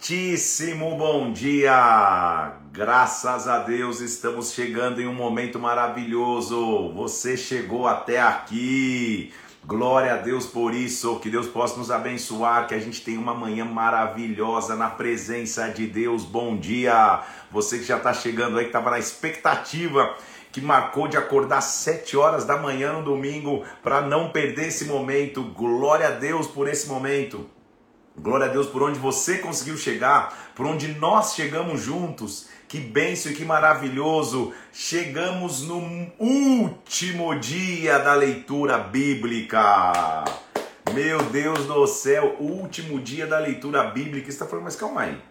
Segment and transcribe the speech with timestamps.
[0.00, 2.52] Muitíssimo bom dia!
[2.72, 6.92] Graças a Deus estamos chegando em um momento maravilhoso.
[6.94, 9.32] Você chegou até aqui.
[9.66, 13.34] Glória a Deus por isso, que Deus possa nos abençoar, que a gente tenha uma
[13.34, 16.24] manhã maravilhosa na presença de Deus.
[16.24, 17.20] Bom dia!
[17.50, 20.14] Você que já está chegando aí, que estava na expectativa
[20.52, 24.86] que marcou de acordar às 7 horas da manhã no domingo para não perder esse
[24.86, 25.42] momento.
[25.42, 27.57] Glória a Deus por esse momento.
[28.20, 32.48] Glória a Deus por onde você conseguiu chegar, por onde nós chegamos juntos.
[32.66, 34.52] Que benção e que maravilhoso!
[34.72, 40.24] Chegamos no último dia da leitura bíblica.
[40.92, 44.26] Meu Deus do céu, último dia da leitura bíblica.
[44.26, 45.22] Você está falando, mas calma aí.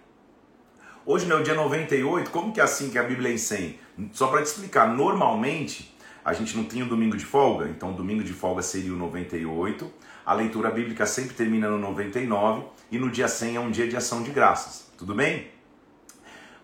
[1.06, 3.38] Hoje não é o dia 98, como que é assim que a Bíblia é em
[3.38, 3.80] 100?
[4.14, 7.94] Só para te explicar, normalmente a gente não tinha o domingo de folga, então o
[7.94, 9.90] domingo de folga seria o 98.
[10.28, 13.96] A leitura bíblica sempre termina no 99 e no dia 100 é um dia de
[13.96, 14.92] ação de graças.
[14.98, 15.48] Tudo bem?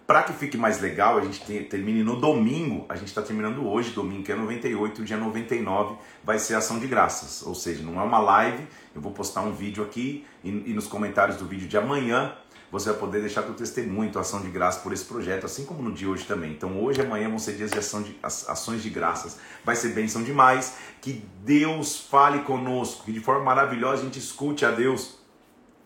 [0.06, 3.66] Para que fique mais legal, a gente tem, termine no domingo, a gente está terminando
[3.66, 7.42] hoje, domingo que é 98, o dia 99 vai ser ação de graças.
[7.48, 10.86] Ou seja, não é uma live, eu vou postar um vídeo aqui e, e nos
[10.86, 12.36] comentários do vídeo de amanhã
[12.74, 15.84] você vai poder deixar teu testemunho, tua ação de graça por esse projeto, assim como
[15.84, 16.54] no dia hoje também.
[16.54, 19.38] Então hoje e amanhã vão ser dias de, ação de ações de graças.
[19.64, 20.74] Vai ser bênção demais.
[21.00, 25.20] Que Deus fale conosco, que de forma maravilhosa a gente escute a Deus.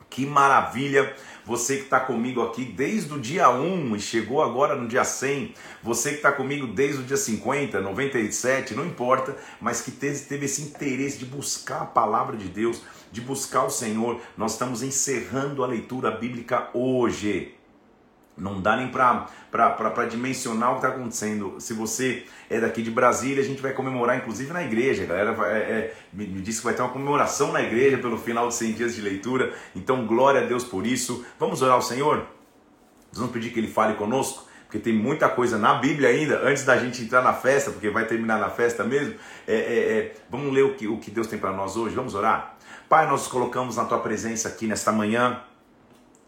[0.09, 1.13] Que maravilha!
[1.45, 5.53] Você que está comigo aqui desde o dia 1 e chegou agora no dia 100,
[5.83, 10.61] você que está comigo desde o dia 50, 97, não importa, mas que teve esse
[10.61, 14.19] interesse de buscar a palavra de Deus, de buscar o Senhor.
[14.37, 17.57] Nós estamos encerrando a leitura bíblica hoje.
[18.37, 21.55] Não dá nem para dimensionar o que está acontecendo.
[21.59, 25.03] Se você é daqui de Brasília, a gente vai comemorar, inclusive na igreja.
[25.03, 28.17] A galera é, é, me, me disse que vai ter uma comemoração na igreja pelo
[28.17, 29.53] final de 100 dias de leitura.
[29.75, 31.25] Então, glória a Deus por isso.
[31.39, 32.27] Vamos orar ao Senhor?
[33.11, 34.45] Vamos pedir que Ele fale conosco?
[34.65, 38.05] Porque tem muita coisa na Bíblia ainda, antes da gente entrar na festa, porque vai
[38.05, 39.15] terminar na festa mesmo.
[39.47, 41.95] É, é, é vamos ler o que, o que Deus tem para nós hoje?
[41.95, 42.56] Vamos orar?
[42.89, 45.43] Pai, nós colocamos na tua presença aqui nesta manhã.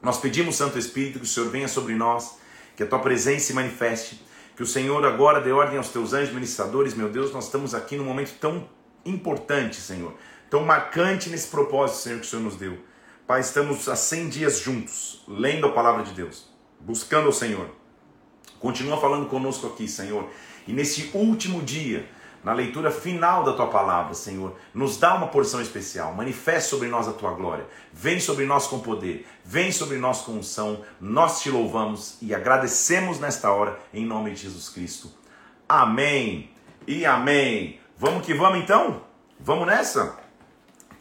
[0.01, 2.37] Nós pedimos, Santo Espírito, que o Senhor venha sobre nós,
[2.75, 4.21] que a tua presença se manifeste,
[4.57, 6.93] que o Senhor agora dê ordem aos teus anjos ministradores.
[6.93, 8.67] Meu Deus, nós estamos aqui num momento tão
[9.05, 10.13] importante, Senhor,
[10.49, 12.77] tão marcante nesse propósito, Senhor, que o Senhor nos deu.
[13.25, 16.49] Pai, estamos há 100 dias juntos, lendo a palavra de Deus,
[16.81, 17.69] buscando o Senhor.
[18.59, 20.27] Continua falando conosco aqui, Senhor.
[20.67, 22.09] E nesse último dia,
[22.43, 26.13] na leitura final da tua palavra, Senhor, nos dá uma porção especial.
[26.13, 27.65] Manifeste sobre nós a tua glória.
[27.91, 29.27] Vem sobre nós com poder.
[29.43, 30.81] Vem sobre nós com unção.
[31.01, 35.11] Nós te louvamos e agradecemos nesta hora, em nome de Jesus Cristo.
[35.67, 36.51] Amém
[36.87, 37.79] e amém.
[37.97, 39.01] Vamos que vamos então?
[39.39, 40.17] Vamos nessa?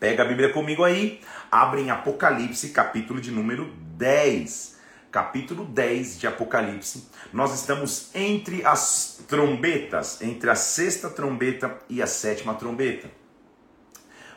[0.00, 1.21] Pega a Bíblia comigo aí.
[1.50, 4.78] Abre em Apocalipse, capítulo de número 10
[5.10, 12.06] capítulo 10 de Apocalipse, nós estamos entre as trombetas, entre a sexta trombeta e a
[12.06, 13.10] sétima trombeta.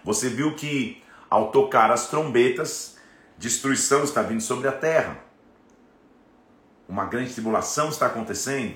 [0.03, 2.97] Você viu que ao tocar as trombetas,
[3.37, 5.17] destruição está vindo sobre a terra.
[6.89, 8.75] Uma grande tribulação está acontecendo.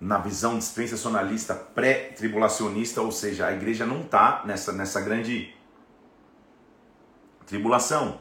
[0.00, 5.54] Na visão dispensacionalista pré-tribulacionista, ou seja, a igreja não está nessa, nessa grande
[7.44, 8.18] tribulação.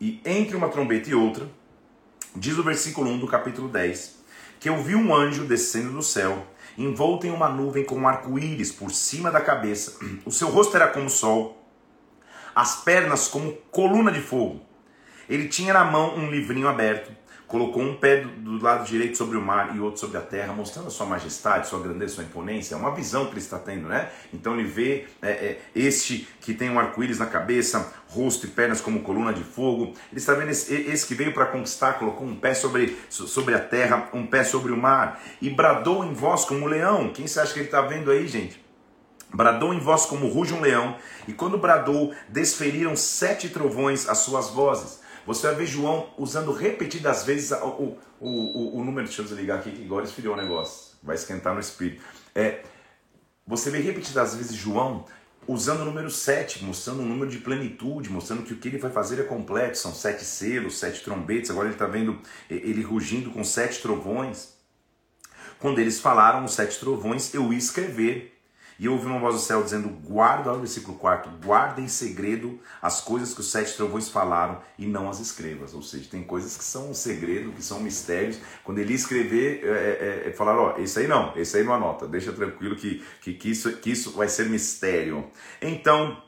[0.00, 1.48] E entre uma trombeta e outra,
[2.34, 4.16] diz o versículo 1 do capítulo 10,
[4.60, 8.70] que eu vi um anjo descendo do céu, envolto em uma nuvem com um arco-íris
[8.70, 9.98] por cima da cabeça.
[10.24, 11.68] O seu rosto era como o sol,
[12.54, 14.60] as pernas como coluna de fogo.
[15.28, 17.10] Ele tinha na mão um livrinho aberto
[17.48, 18.28] colocou um pé do,
[18.58, 21.66] do, lado direito sobre o mar e outro sobre a terra, mostrando a sua majestade,
[21.66, 22.74] sua grandeza, sua imponência.
[22.74, 24.10] É uma visão que ele está tendo, né?
[24.32, 28.82] Então ele vê é, é, este que tem um arco-íris na cabeça, rosto e pernas
[28.82, 29.94] como coluna de fogo.
[30.12, 33.60] Ele está vendo esse, esse que veio para conquistar, colocou um pé sobre, sobre a
[33.60, 37.08] terra, um pé sobre o mar e bradou em voz como um leão.
[37.08, 38.62] Quem você acha que ele está vendo aí, gente?
[39.32, 44.48] Bradou em voz como ruge um leão, e quando bradou, desferiram sete trovões as suas
[44.48, 45.00] vozes.
[45.28, 49.06] Você vai ver João usando repetidas vezes o, o, o, o número.
[49.06, 50.96] Deixa eu desligar aqui que agora esfriou o negócio.
[51.02, 52.02] Vai esquentar no espírito.
[52.34, 52.62] É,
[53.46, 55.04] você vê repetidas vezes João
[55.46, 58.90] usando o número 7, mostrando um número de plenitude, mostrando que o que ele vai
[58.90, 59.76] fazer é completo.
[59.76, 61.50] São sete selos, sete trombetes.
[61.50, 64.54] Agora ele está vendo ele rugindo com sete trovões.
[65.58, 68.37] Quando eles falaram os sete trovões, eu ia escrever
[68.78, 71.88] e eu ouvi uma voz do céu dizendo: Guarda, olha o versículo 4, guarda em
[71.88, 75.74] segredo as coisas que os sete trovões falaram e não as escrevas.
[75.74, 78.38] Ou seja, tem coisas que são um segredo, que são mistérios.
[78.62, 81.74] Quando ele escrever, é, é, é, é falaram: Ó, esse aí não, esse aí não
[81.74, 85.26] anota, deixa tranquilo que, que, que, isso, que isso vai ser mistério.
[85.60, 86.22] Então,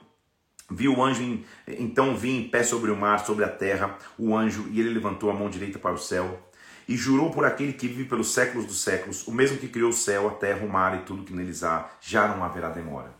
[0.73, 4.69] Vi o anjo, então vi em pé sobre o mar, sobre a terra, o anjo,
[4.71, 6.39] e ele levantou a mão direita para o céu
[6.91, 9.93] e jurou por aquele que vive pelos séculos dos séculos, o mesmo que criou o
[9.93, 13.15] céu, a terra, o mar e tudo que neles há, já não haverá demora.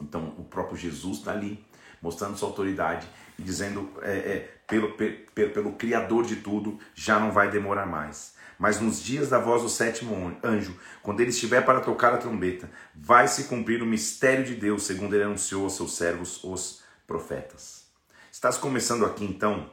[0.00, 1.66] Então, o próprio Jesus está ali,
[2.00, 4.38] mostrando sua autoridade e dizendo, é, é,
[4.68, 8.36] pelo, pelo, pelo Criador de tudo, já não vai demorar mais.
[8.56, 12.70] Mas nos dias da voz do sétimo anjo, quando ele estiver para tocar a trombeta,
[12.94, 17.86] vai se cumprir o mistério de Deus, segundo ele anunciou aos seus servos, os profetas.
[18.30, 19.68] Estás começando aqui então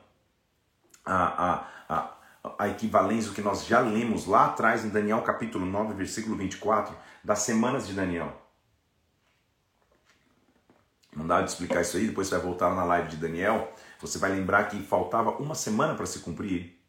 [1.05, 2.16] a, a, a
[2.57, 7.39] a equivalência que nós já lemos lá atrás em Daniel capítulo 9, versículo 24, das
[7.39, 8.41] semanas de Daniel.
[11.15, 14.19] Não dá de explicar isso aí, depois você vai voltar na live de Daniel, você
[14.19, 16.79] vai lembrar que faltava uma semana para se cumprir,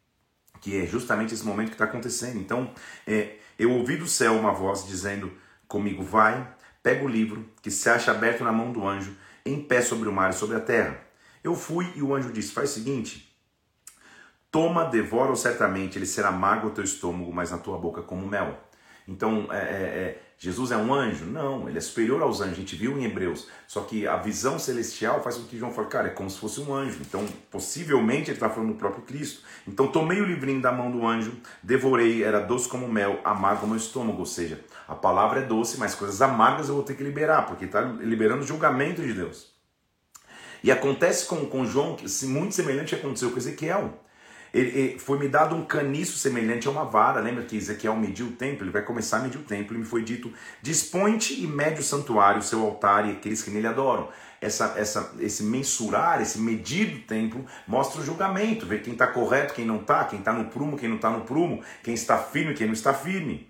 [0.61, 2.37] que é justamente esse momento que está acontecendo.
[2.37, 2.71] Então,
[3.07, 5.31] é, eu ouvi do céu uma voz dizendo
[5.67, 6.47] comigo, vai,
[6.83, 9.15] pega o livro que se acha aberto na mão do anjo,
[9.45, 10.99] em pé sobre o mar e sobre a terra.
[11.43, 13.28] Eu fui e o anjo disse, faz o seguinte,
[14.51, 18.57] Toma, devora-o certamente, ele será mago ao teu estômago, mas na tua boca como mel.
[19.07, 21.25] Então, é, é, é, Jesus é um anjo?
[21.25, 23.47] Não, ele é superior aos anjos, a gente viu em Hebreus.
[23.67, 26.61] Só que a visão celestial faz com que João fale, cara, é como se fosse
[26.61, 26.99] um anjo.
[27.01, 29.41] Então, possivelmente, ele está falando do próprio Cristo.
[29.67, 33.75] Então, tomei o livrinho da mão do anjo, devorei, era doce como mel, amargo no
[33.75, 34.19] estômago.
[34.19, 37.65] Ou seja, a palavra é doce, mas coisas amargas eu vou ter que liberar, porque
[37.65, 39.51] está liberando o julgamento de Deus.
[40.63, 43.99] E acontece com, com João, muito semelhante aconteceu com Ezequiel.
[44.53, 47.21] Ele, ele, foi me dado um caniço semelhante a uma vara.
[47.21, 48.63] Lembra que Ezequiel mediu o templo?
[48.63, 49.75] Ele vai começar a medir o templo.
[49.75, 53.51] E me foi dito: Dispõe-te e mede o santuário, o seu altar e aqueles que
[53.51, 54.09] nele adoram.
[54.41, 59.53] Essa, essa, esse mensurar, esse medir do templo, mostra o julgamento, ver quem está correto,
[59.53, 62.53] quem não está, quem está no prumo, quem não está no prumo, quem está firme,
[62.53, 63.49] quem não está firme.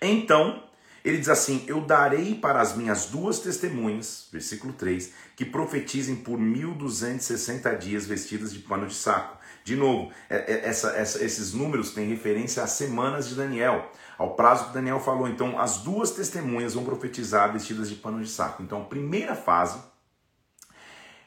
[0.00, 0.62] Então,
[1.04, 6.38] ele diz assim: Eu darei para as minhas duas testemunhas, versículo 3, que profetizem por
[6.38, 9.37] 1260 dias vestidas de pano de saco
[9.68, 14.34] de novo, é, é, essa, essa, esses números têm referência às semanas de Daniel, ao
[14.34, 15.28] prazo que Daniel falou.
[15.28, 18.62] Então, as duas testemunhas vão profetizar vestidas de pano de saco.
[18.62, 19.78] Então, a primeira fase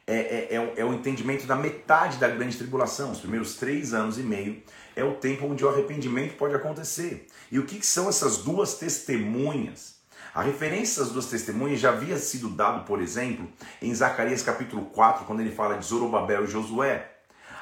[0.07, 4.17] é, é, é, é, o entendimento da metade da grande tribulação, os primeiros três anos
[4.17, 4.63] e meio,
[4.95, 7.27] é o tempo onde o arrependimento pode acontecer.
[7.51, 10.01] E o que, que são essas duas testemunhas?
[10.33, 13.47] A referência às duas testemunhas já havia sido dado, por exemplo,
[13.79, 17.10] em Zacarias capítulo 4, quando ele fala de Zorobabel e Josué.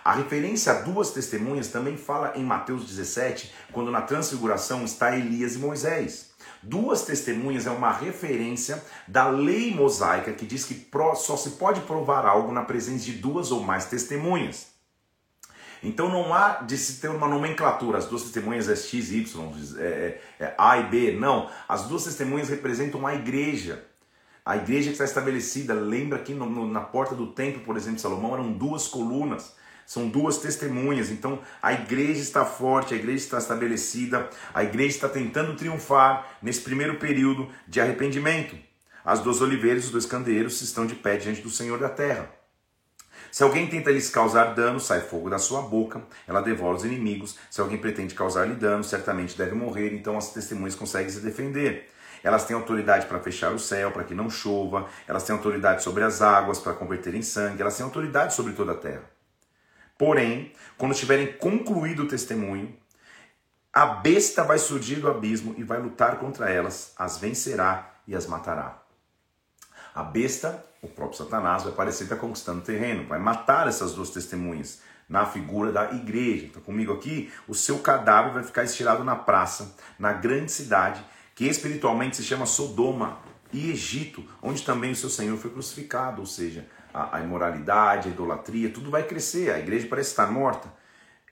[0.09, 5.53] A referência a duas testemunhas também fala em Mateus 17, quando na transfiguração está Elias
[5.53, 6.31] e Moisés.
[6.63, 12.25] Duas testemunhas é uma referência da lei mosaica que diz que só se pode provar
[12.25, 14.69] algo na presença de duas ou mais testemunhas.
[15.83, 19.83] Então não há de se ter uma nomenclatura, as duas testemunhas é X, Y, é,
[19.83, 21.51] é, é A e B, não.
[21.67, 23.85] As duas testemunhas representam a igreja.
[24.43, 27.97] A igreja que está estabelecida, lembra que no, no, na porta do templo, por exemplo,
[27.97, 29.58] de Salomão, eram duas colunas.
[29.89, 31.09] São duas testemunhas.
[31.09, 36.61] Então a igreja está forte, a igreja está estabelecida, a igreja está tentando triunfar nesse
[36.61, 38.55] primeiro período de arrependimento.
[39.03, 42.29] As duas oliveiras e os dois candeeiros estão de pé diante do Senhor da terra.
[43.31, 47.35] Se alguém tenta lhes causar dano, sai fogo da sua boca, ela devora os inimigos.
[47.49, 49.95] Se alguém pretende causar-lhe dano, certamente deve morrer.
[49.95, 51.89] Então as testemunhas conseguem se defender.
[52.23, 54.87] Elas têm autoridade para fechar o céu, para que não chova.
[55.07, 57.63] Elas têm autoridade sobre as águas, para converter em sangue.
[57.63, 59.18] Elas têm autoridade sobre toda a terra.
[59.99, 62.73] Porém, quando tiverem concluído o testemunho,
[63.73, 68.25] a besta vai surgir do abismo e vai lutar contra elas, as vencerá e as
[68.25, 68.81] matará.
[69.93, 74.81] A besta, o próprio Satanás, vai parecer estar conquistando terreno, vai matar essas duas testemunhas
[75.09, 76.45] na figura da igreja.
[76.45, 81.03] Então, comigo aqui, o seu cadáver vai ficar estirado na praça, na grande cidade,
[81.35, 83.19] que espiritualmente se chama Sodoma
[83.51, 88.11] e Egito, onde também o seu Senhor foi crucificado, ou seja, a, a imoralidade, a
[88.11, 90.71] idolatria, tudo vai crescer, a igreja parece estar morta.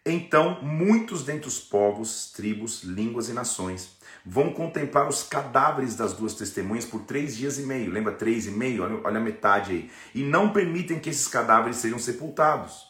[0.06, 6.34] Então, muitos dentre os povos, tribos, línguas e nações vão contemplar os cadáveres das duas
[6.34, 7.92] testemunhas por três dias e meio.
[7.92, 8.84] Lembra três e meio?
[8.84, 9.92] Olha, olha a metade aí.
[10.16, 12.87] E não permitem que esses cadáveres sejam sepultados.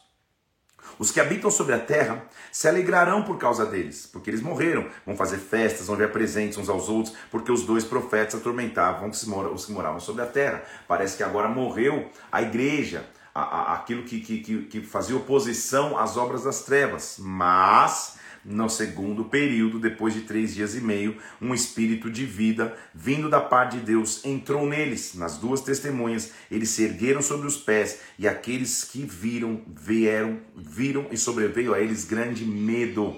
[1.00, 5.15] Os que habitam sobre a terra se alegrarão por causa deles, porque eles morreram, vão
[5.15, 9.72] fazer festas, vão ver presentes uns aos outros, porque os dois profetas atormentavam os que
[9.72, 10.63] moravam sobre a terra.
[10.88, 16.63] Parece que agora morreu a igreja, aquilo que, que, que fazia oposição às obras das
[16.63, 17.17] trevas.
[17.20, 18.16] Mas
[18.48, 23.42] no segundo período, depois de três dias e meio, um espírito de vida vindo da
[23.42, 26.32] parte de Deus entrou neles, nas duas testemunhas.
[26.50, 31.82] Eles se ergueram sobre os pés e aqueles que viram, vieram, viram e sobreveio a
[31.82, 33.18] eles grande medo.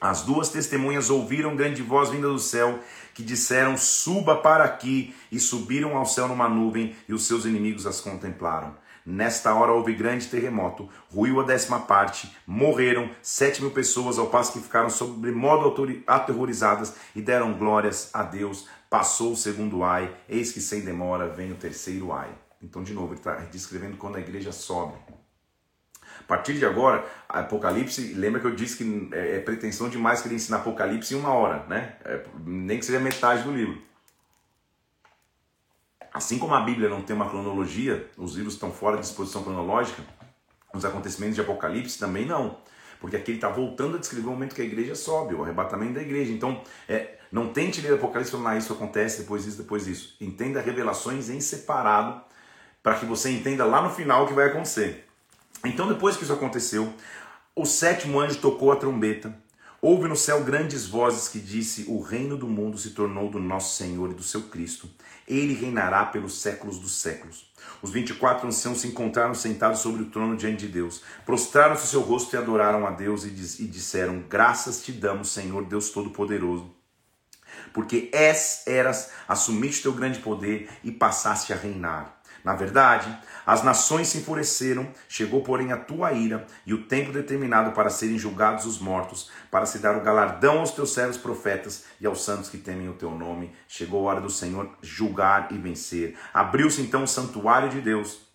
[0.00, 2.80] As duas testemunhas ouviram grande voz vinda do céu,
[3.14, 7.86] que disseram: Suba para aqui, e subiram ao céu numa nuvem, e os seus inimigos
[7.86, 8.74] as contemplaram.
[9.04, 14.52] Nesta hora houve grande terremoto, ruiu a décima parte, morreram sete mil pessoas, ao passo
[14.52, 15.74] que ficaram sobre modo
[16.06, 18.68] aterrorizadas e deram glórias a Deus.
[18.88, 22.30] Passou o segundo ai, eis que sem demora vem o terceiro ai.
[22.62, 24.94] Então, de novo, ele está descrevendo quando a igreja sobe.
[26.20, 30.28] A partir de agora, Apocalipse, lembra que eu disse que é, é pretensão demais que
[30.28, 31.96] ele ensina Apocalipse em uma hora, né?
[32.04, 33.82] É, nem que seja metade do livro.
[36.12, 40.02] Assim como a Bíblia não tem uma cronologia, os livros estão fora de disposição cronológica,
[40.74, 42.58] os acontecimentos de Apocalipse também não.
[43.00, 45.94] Porque aqui ele está voltando a descrever o momento que a igreja sobe, o arrebatamento
[45.94, 46.32] da igreja.
[46.32, 50.16] Então, é, não tente ler Apocalipse falando, ah, isso acontece, depois isso, depois isso.
[50.20, 52.22] Entenda revelações em separado,
[52.82, 55.08] para que você entenda lá no final o que vai acontecer.
[55.64, 56.92] Então, depois que isso aconteceu,
[57.56, 59.36] o sétimo anjo tocou a trombeta.
[59.84, 63.76] Houve no céu grandes vozes que disse: O reino do mundo se tornou do nosso
[63.76, 64.88] Senhor e do seu Cristo
[65.26, 67.50] ele reinará pelos séculos dos séculos.
[67.80, 71.02] Os 24 anciãos se encontraram sentados sobre o trono diante de Deus.
[71.24, 75.90] Prostraram-se seu rosto e adoraram a Deus e, e disseram: Graças te damos, Senhor Deus
[75.90, 76.74] Todo-Poderoso,
[77.72, 82.21] porque és, eras, assumiste teu grande poder e passaste a reinar.
[82.44, 87.72] Na verdade, as nações se enfureceram, chegou, porém, a tua ira e o tempo determinado
[87.72, 92.06] para serem julgados os mortos, para se dar o galardão aos teus servos profetas e
[92.06, 93.52] aos santos que temem o teu nome.
[93.68, 96.16] Chegou a hora do Senhor julgar e vencer.
[96.34, 98.32] Abriu-se então o santuário de Deus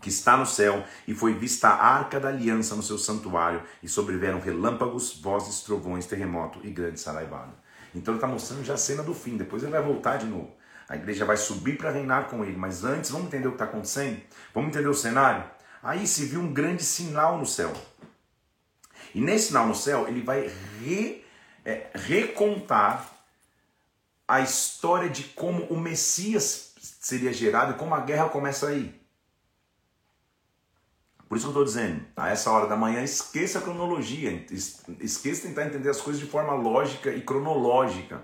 [0.00, 3.88] que está no céu, e foi vista a arca da aliança no seu santuário, e
[3.88, 7.54] sobreviveram relâmpagos, vozes, trovões, terremoto e grande saraivada.
[7.94, 10.54] Então ele está mostrando já a cena do fim, depois ele vai voltar de novo.
[10.88, 12.56] A igreja vai subir para reinar com ele.
[12.56, 14.20] Mas antes, vamos entender o que está acontecendo?
[14.54, 15.44] Vamos entender o cenário?
[15.82, 17.72] Aí se viu um grande sinal no céu.
[19.14, 20.50] E nesse sinal no céu, ele vai
[20.80, 21.24] re,
[21.64, 23.10] é, recontar
[24.28, 29.00] a história de como o Messias seria gerado e como a guerra começa aí.
[31.28, 34.46] Por isso que eu estou dizendo, a essa hora da manhã, esqueça a cronologia,
[35.00, 38.22] esqueça tentar entender as coisas de forma lógica e cronológica.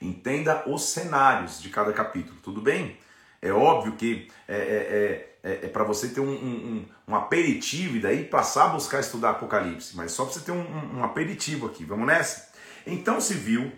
[0.00, 2.96] Entenda os cenários de cada capítulo, tudo bem?
[3.42, 7.96] É óbvio que é, é, é, é, é para você ter um, um, um, aperitivo
[7.96, 11.66] e daí passar a buscar estudar Apocalipse, mas só para você ter um, um aperitivo
[11.66, 12.50] aqui, vamos nessa?
[12.86, 13.72] Então se viu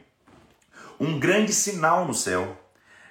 [0.99, 2.57] um grande sinal no céu,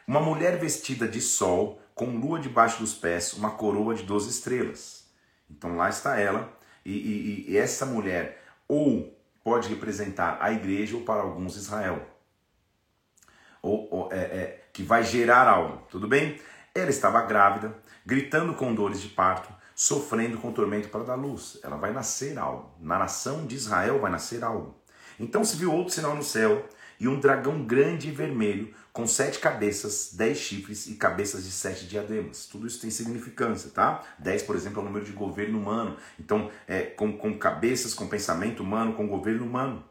[0.08, 5.06] uma mulher vestida de sol, com lua debaixo dos pés, uma coroa de 12 estrelas.
[5.50, 6.52] Então lá está ela,
[6.86, 12.11] e, e, e essa mulher ou pode representar a igreja ou para alguns Israel
[13.62, 16.40] ou, ou é, é, que vai gerar algo, tudo bem?
[16.74, 17.76] Ela estava grávida,
[18.06, 21.60] gritando com dores de parto, sofrendo com tormento para dar luz.
[21.64, 22.72] Ela vai nascer algo.
[22.80, 24.76] Na nação de Israel vai nascer algo.
[25.20, 26.66] Então se viu outro sinal no céu
[27.00, 31.88] e um dragão grande e vermelho com sete cabeças, dez chifres e cabeças de sete
[31.88, 32.46] diademas.
[32.46, 34.04] Tudo isso tem significância, tá?
[34.20, 35.98] Dez, por exemplo, é o número de governo humano.
[36.20, 39.84] Então, é, com, com cabeças, com pensamento humano, com governo humano.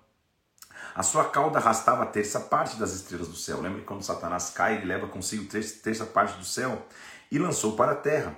[0.94, 3.60] A sua cauda arrastava a terça parte das estrelas do céu.
[3.60, 6.86] Lembra que quando Satanás cai, ele leva consigo terça parte do céu
[7.30, 8.34] e lançou para a terra.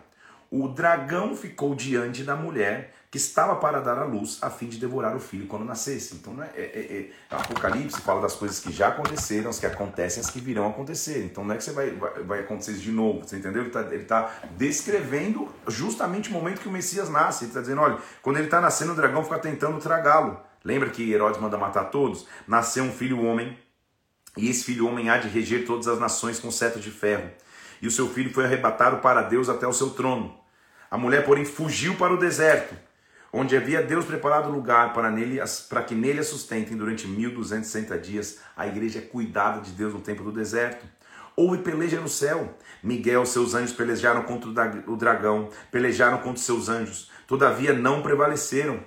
[0.50, 4.78] O dragão ficou diante da mulher que estava para dar à luz a fim de
[4.78, 6.14] devorar o filho quando nascesse.
[6.14, 10.22] Então, né, é, é, é, Apocalipse fala das coisas que já aconteceram, as que acontecem,
[10.22, 11.22] as que virão acontecer.
[11.22, 13.62] Então, não é que você vai, vai, vai acontecer isso de novo, você entendeu?
[13.62, 17.44] Ele está tá descrevendo justamente o momento que o Messias nasce.
[17.44, 20.40] Ele está dizendo: olha, quando ele está nascendo, o dragão fica tentando tragá-lo.
[20.64, 22.26] Lembra que Herodes manda matar todos?
[22.46, 23.58] Nasceu um filho homem,
[24.36, 27.30] e esse filho homem há de reger todas as nações com cetro de ferro.
[27.80, 30.38] E o seu filho foi arrebatado para Deus até o seu trono.
[30.90, 32.74] A mulher, porém, fugiu para o deserto,
[33.32, 38.38] onde havia Deus preparado lugar para, nele, para que nele a sustentem durante 1260 dias.
[38.56, 40.86] A igreja é cuidada de Deus no tempo do deserto.
[41.34, 42.56] Houve peleja no céu.
[42.82, 44.50] Miguel, seus anjos pelejaram contra
[44.86, 47.10] o dragão, pelejaram contra seus anjos.
[47.26, 48.80] Todavia não prevaleceram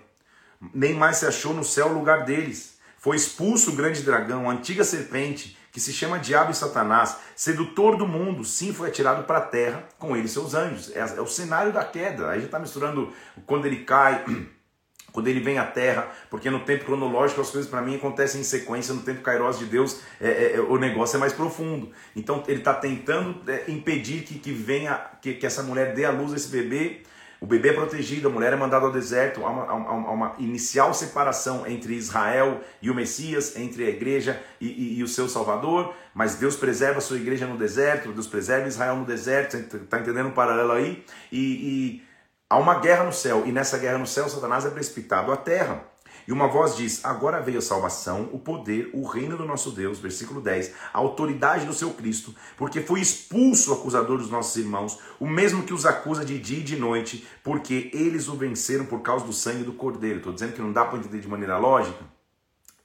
[0.74, 2.78] nem mais se achou no céu o lugar deles.
[2.98, 7.98] Foi expulso o grande dragão, a antiga serpente, que se chama Diabo e Satanás, sedutor
[7.98, 10.90] do mundo, sim, foi atirado para a terra com ele e seus anjos.
[10.96, 12.30] É, é o cenário da queda.
[12.30, 13.12] Aí já está misturando
[13.46, 14.24] quando ele cai,
[15.12, 18.44] quando ele vem à terra, porque no tempo cronológico as coisas para mim acontecem em
[18.46, 21.92] sequência, no tempo kairos de Deus é, é, é o negócio é mais profundo.
[22.16, 26.12] Então ele está tentando é, impedir que, que venha, que, que essa mulher dê à
[26.12, 27.04] luz esse bebê
[27.40, 30.94] o bebê é protegido, a mulher é mandada ao deserto, há uma, há uma inicial
[30.94, 35.94] separação entre Israel e o Messias, entre a igreja e, e, e, o seu Salvador,
[36.14, 40.30] mas Deus preserva a sua igreja no deserto, Deus preserva Israel no deserto, está entendendo
[40.30, 41.04] o paralelo aí?
[41.32, 42.04] E, e
[42.50, 45.95] há uma guerra no céu, e nessa guerra no céu, Satanás é precipitado à terra.
[46.28, 50.00] E uma voz diz: Agora veio a salvação, o poder, o reino do nosso Deus,
[50.00, 55.00] versículo 10, a autoridade do seu Cristo, porque foi expulso o acusador dos nossos irmãos,
[55.20, 59.02] o mesmo que os acusa de dia e de noite, porque eles o venceram por
[59.02, 60.18] causa do sangue do Cordeiro.
[60.18, 62.04] Estou dizendo que não dá para entender de maneira lógica.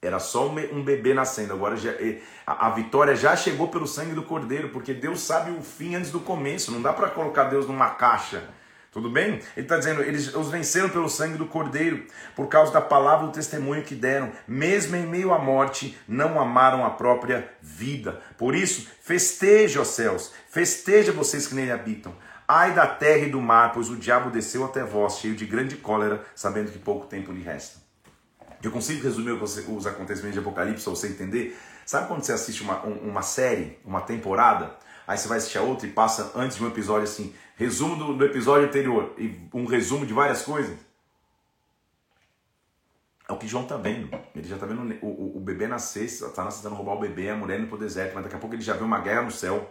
[0.03, 1.91] Era só um bebê nascendo, agora já,
[2.47, 6.21] a vitória já chegou pelo sangue do Cordeiro, porque Deus sabe o fim antes do
[6.21, 8.49] começo, não dá para colocar Deus numa caixa
[8.93, 9.41] tudo bem?
[9.57, 12.05] Ele está dizendo, eles os venceram pelo sangue do Cordeiro,
[12.35, 16.85] por causa da palavra do testemunho que deram, mesmo em meio à morte, não amaram
[16.85, 18.21] a própria vida.
[18.37, 22.13] Por isso, festeja, os céus, festeja vocês que nele habitam.
[22.49, 25.77] Ai da terra e do mar, pois o diabo desceu até vós, cheio de grande
[25.77, 27.79] cólera, sabendo que pouco tempo lhe resta.
[28.61, 31.57] Eu consigo resumir os acontecimentos de Apocalipse para você entender?
[31.87, 34.77] Sabe quando você assiste uma, uma série, uma temporada,
[35.11, 38.17] aí você vai assistir a outra e passa antes de um episódio assim, resumo do,
[38.17, 40.79] do episódio anterior e um resumo de várias coisas.
[43.29, 44.09] É o que João está vendo.
[44.37, 47.35] Ele já está vendo o, o, o, bebê nascer, Satanás tentando roubar o bebê, a
[47.35, 49.33] mulher indo para o deserto, mas daqui a pouco ele já vê uma guerra no
[49.33, 49.69] céu.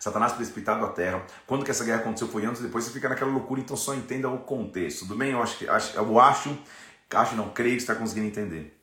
[0.00, 1.24] Satanás precipitado à terra.
[1.46, 4.28] Quando que essa guerra aconteceu foi antes, depois você fica naquela loucura, então só entenda
[4.28, 5.06] o contexto.
[5.06, 5.30] Tudo bem?
[5.30, 6.58] Eu acho que acho, eu acho,
[7.14, 8.76] acho não, creio que está conseguindo entender.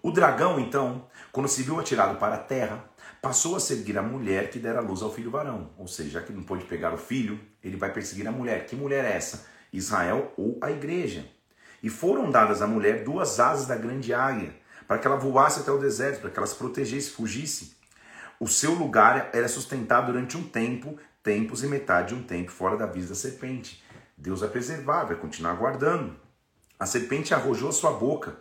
[0.00, 2.84] O dragão, então, quando se viu atirado para a terra,
[3.20, 5.70] passou a seguir a mulher que dera luz ao filho varão.
[5.76, 8.66] Ou seja, já que não pôde pegar o filho, ele vai perseguir a mulher.
[8.66, 9.46] Que mulher é essa?
[9.72, 11.26] Israel ou a igreja.
[11.82, 14.54] E foram dadas à mulher duas asas da grande águia,
[14.86, 17.76] para que ela voasse até o deserto, para que ela se protegesse, fugisse.
[18.38, 22.76] O seu lugar era sustentado durante um tempo, tempos e metade de um tempo, fora
[22.76, 23.82] da vista da serpente.
[24.16, 26.16] Deus vai preservar, vai continuar guardando.
[26.78, 28.38] A serpente arrojou a sua boca,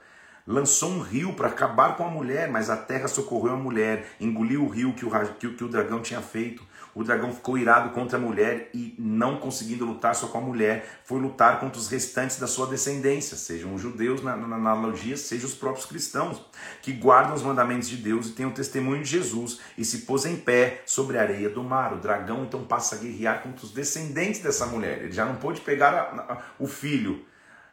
[0.49, 4.63] lançou um rio para acabar com a mulher, mas a terra socorreu a mulher, engoliu
[4.63, 6.67] o rio que o, que, o dragão tinha feito.
[6.95, 11.01] O dragão ficou irado contra a mulher e, não conseguindo lutar só com a mulher,
[11.05, 15.15] foi lutar contra os restantes da sua descendência, sejam os judeus na, na, na analogia,
[15.15, 16.43] sejam os próprios cristãos,
[16.81, 20.25] que guardam os mandamentos de Deus e têm o testemunho de Jesus, e se pôs
[20.25, 21.93] em pé sobre a areia do mar.
[21.93, 25.03] O dragão então passa a guerrear contra os descendentes dessa mulher.
[25.03, 27.23] Ele já não pôde pegar a, a, o filho,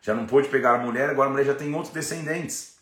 [0.07, 2.77] já não pôde pegar a mulher, agora a mulher já tem outros descendentes.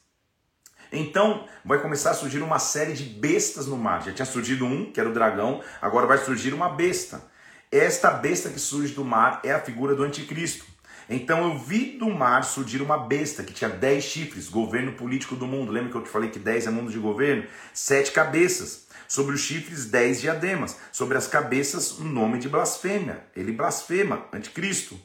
[0.93, 4.05] Então vai começar a surgir uma série de bestas no mar.
[4.05, 7.25] Já tinha surgido um, que era o dragão, agora vai surgir uma besta.
[7.73, 10.67] Esta besta que surge do mar é a figura do anticristo.
[11.09, 15.47] Então eu vi do mar surgir uma besta que tinha dez chifres, governo político do
[15.47, 15.73] mundo.
[15.73, 17.45] Lembra que eu te falei que dez é mundo de governo?
[17.73, 18.87] Sete cabeças.
[19.09, 20.77] Sobre os chifres, dez diademas.
[20.93, 23.25] Sobre as cabeças, um nome de blasfêmia.
[23.35, 25.01] Ele blasfema, anticristo.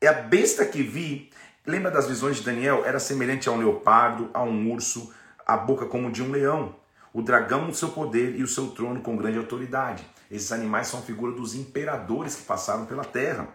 [0.00, 1.30] É a besta que vi
[1.66, 2.84] Lembra das visões de Daniel?
[2.86, 5.12] Era semelhante a um leopardo, a um urso,
[5.44, 6.76] a boca como de um leão.
[7.12, 10.06] O dragão, o seu poder e o seu trono com grande autoridade.
[10.30, 13.48] Esses animais são a figura dos imperadores que passaram pela terra,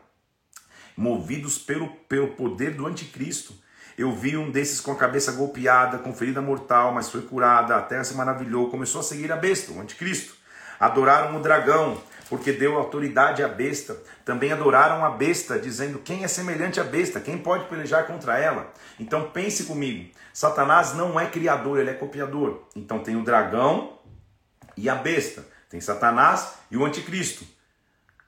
[0.97, 3.53] movidos pelo, pelo poder do anticristo.
[3.97, 7.81] Eu vi um desses com a cabeça golpeada, com ferida mortal, mas foi curada, a
[7.81, 10.35] terra se maravilhou, começou a seguir a besta, o anticristo.
[10.77, 12.01] Adoraram o dragão,
[12.31, 14.01] porque deu autoridade à besta.
[14.23, 17.19] Também adoraram a besta, dizendo: quem é semelhante à besta?
[17.19, 18.71] Quem pode pelejar contra ela?
[18.97, 22.61] Então pense comigo: Satanás não é criador, ele é copiador.
[22.73, 23.99] Então tem o dragão
[24.77, 27.45] e a besta, tem Satanás e o anticristo.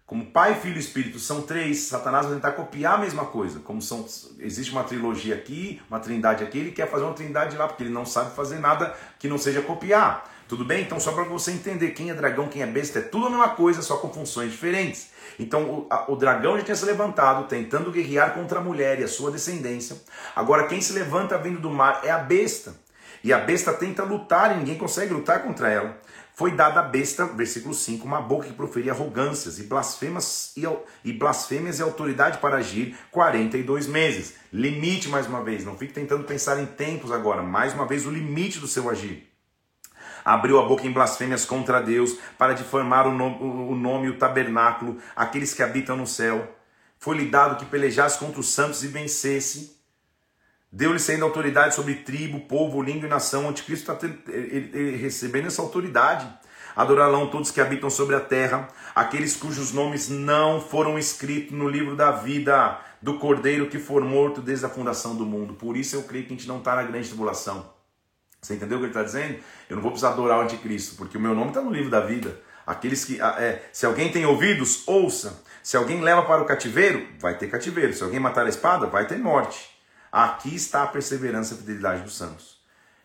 [0.06, 3.62] Como Pai, Filho e Espírito são três, Satanás vai tentar copiar a mesma coisa.
[3.62, 4.06] Como são,
[4.38, 7.94] existe uma trilogia aqui, uma trindade aqui, ele quer fazer uma trindade lá, porque ele
[7.94, 10.30] não sabe fazer nada que não seja copiar.
[10.54, 10.84] Tudo bem?
[10.84, 13.50] Então, só para você entender quem é dragão, quem é besta, é tudo a mesma
[13.50, 15.10] coisa, só com funções diferentes.
[15.40, 19.04] Então, o, a, o dragão já tinha se levantado, tentando guerrear contra a mulher e
[19.04, 19.98] a sua descendência.
[20.36, 22.76] Agora, quem se levanta vindo do mar é a besta.
[23.24, 25.98] E a besta tenta lutar e ninguém consegue lutar contra ela.
[26.36, 30.68] Foi dada à besta, versículo 5, uma boca que proferia arrogâncias e blasfemas e,
[31.04, 34.36] e blasfêmias e autoridade para agir 42 meses.
[34.54, 38.12] Limite mais uma vez, não fique tentando pensar em tempos agora, mais uma vez o
[38.12, 39.33] limite do seu agir
[40.24, 44.18] abriu a boca em blasfêmias contra Deus, para difamar o nome, o nome e o
[44.18, 46.56] tabernáculo, aqueles que habitam no céu.
[46.98, 49.78] Foi-lhe dado que pelejasse contra os santos e vencesse.
[50.72, 53.46] Deu-lhe sendo autoridade sobre tribo, povo, língua e nação.
[53.46, 54.08] O anticristo está
[55.00, 56.28] recebendo essa autoridade.
[56.76, 61.96] Adorarão todos que habitam sobre a terra, aqueles cujos nomes não foram escritos no livro
[61.96, 65.54] da vida do Cordeiro que for morto desde a fundação do mundo.
[65.54, 67.73] Por isso eu creio que a gente não está na grande tribulação.
[68.44, 69.40] Você entendeu o que ele está dizendo?
[69.70, 72.02] Eu não vou precisar adorar o anticristo, porque o meu nome está no livro da
[72.02, 72.40] vida.
[72.68, 73.22] Aqueles que.
[73.22, 75.42] É, se alguém tem ouvidos, ouça.
[75.64, 77.94] Se alguém leva para o cativeiro, vai ter cativeiro.
[77.94, 79.70] Se alguém matar a espada, vai ter morte.
[80.12, 82.62] Aqui está a perseverança e a fidelidade dos santos.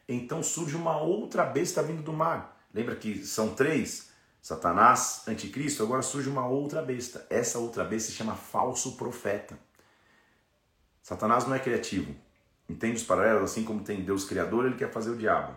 [0.09, 2.61] Então surge uma outra besta vindo do mar.
[2.75, 4.09] Lembra que são três?
[4.43, 7.27] Satanás, anticristo, agora surge uma outra besta.
[7.31, 9.59] Essa outra besta se chama falso profeta.
[11.03, 12.15] Satanás não é criativo.
[12.69, 13.51] Entende os paralelos?
[13.51, 15.55] Assim como tem Deus Criador, ele quer fazer o diabo.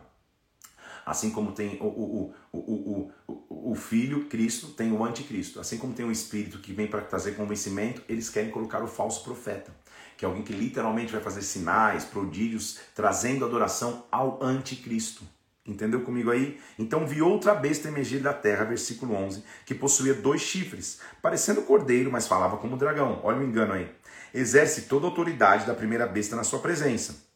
[1.06, 5.60] Assim como tem o, o, o, o, o, Filho, Cristo, tem o Anticristo.
[5.60, 9.24] Assim como tem o Espírito que vem para trazer convencimento, eles querem colocar o falso
[9.24, 9.76] profeta,
[10.16, 15.24] que é alguém que literalmente vai fazer sinais, prodígios, trazendo adoração ao Anticristo.
[15.66, 16.60] Entendeu comigo aí?
[16.78, 22.12] Então vi outra besta emergir da terra, versículo 11, que possuía dois chifres, parecendo cordeiro,
[22.12, 23.22] mas falava como dragão.
[23.24, 23.90] Olha o engano aí.
[24.34, 27.32] Exerce toda a autoridade da primeira besta na sua presença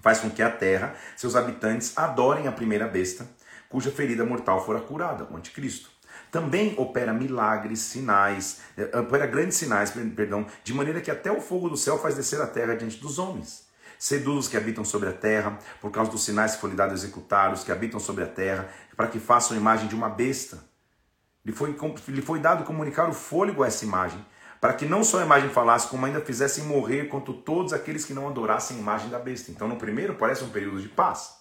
[0.00, 3.28] faz com que a terra, seus habitantes, adorem a primeira besta,
[3.68, 5.90] cuja ferida mortal fora curada, o anticristo.
[6.30, 11.68] Também opera milagres, sinais, eh, opera grandes sinais, perdão, de maneira que até o fogo
[11.68, 13.66] do céu faz descer a terra diante dos homens.
[13.98, 16.92] Seduz os que habitam sobre a terra, por causa dos sinais que foi lhe dado
[16.92, 20.58] executar, os que habitam sobre a terra, para que façam imagem de uma besta.
[21.44, 21.74] Lhe foi,
[22.08, 24.24] lhe foi dado comunicar o fôlego a essa imagem,
[24.60, 28.14] para que não só a imagem falasse, como ainda fizessem morrer quanto todos aqueles que
[28.14, 29.50] não adorassem a imagem da besta.
[29.50, 31.36] Então, no primeiro, parece um período de paz.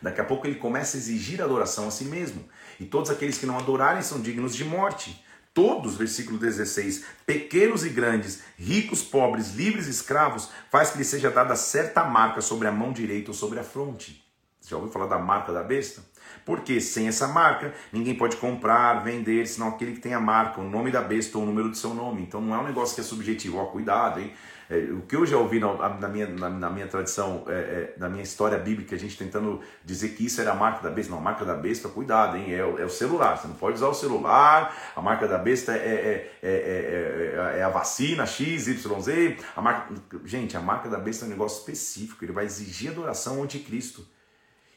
[0.00, 2.44] Daqui a pouco ele começa a exigir adoração a si mesmo.
[2.78, 5.24] E todos aqueles que não adorarem são dignos de morte.
[5.54, 11.56] Todos, versículo 16, pequenos e grandes, ricos, pobres, livres, escravos, faz que lhe seja dada
[11.56, 14.22] certa marca sobre a mão direita ou sobre a fronte.
[14.60, 16.02] Você já ouviu falar da marca da besta?
[16.46, 20.64] Porque sem essa marca, ninguém pode comprar, vender, senão aquele que tem a marca, o
[20.64, 22.22] nome da besta ou o número do seu nome.
[22.22, 23.58] Então não é um negócio que é subjetivo.
[23.58, 24.32] Ó, cuidado, hein?
[24.70, 27.94] É, o que eu já ouvi na, na minha, na, na, minha tradição, é, é,
[27.98, 31.10] na minha história bíblica, a gente tentando dizer que isso era a marca da besta.
[31.10, 32.54] Não, a marca da besta, cuidado, hein?
[32.54, 33.36] É, é o celular.
[33.36, 34.72] Você não pode usar o celular.
[34.94, 39.36] A marca da besta é, é, é a vacina X, Y, Z.
[39.56, 39.92] A marca...
[40.24, 42.24] Gente, a marca da besta é um negócio específico.
[42.24, 44.06] Ele vai exigir adoração ao anticristo.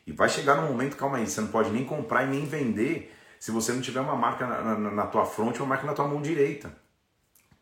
[0.10, 3.16] E vai chegar num momento, calma aí, você não pode nem comprar e nem vender
[3.40, 6.08] se você não tiver uma marca na, na, na tua fronte, uma marca na tua
[6.08, 6.76] mão direita.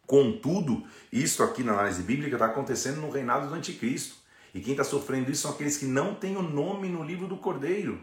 [0.06, 4.16] Contudo, isso aqui na análise bíblica está acontecendo no reinado do anticristo.
[4.54, 7.36] E quem está sofrendo isso são aqueles que não têm o nome no livro do
[7.36, 8.02] Cordeiro,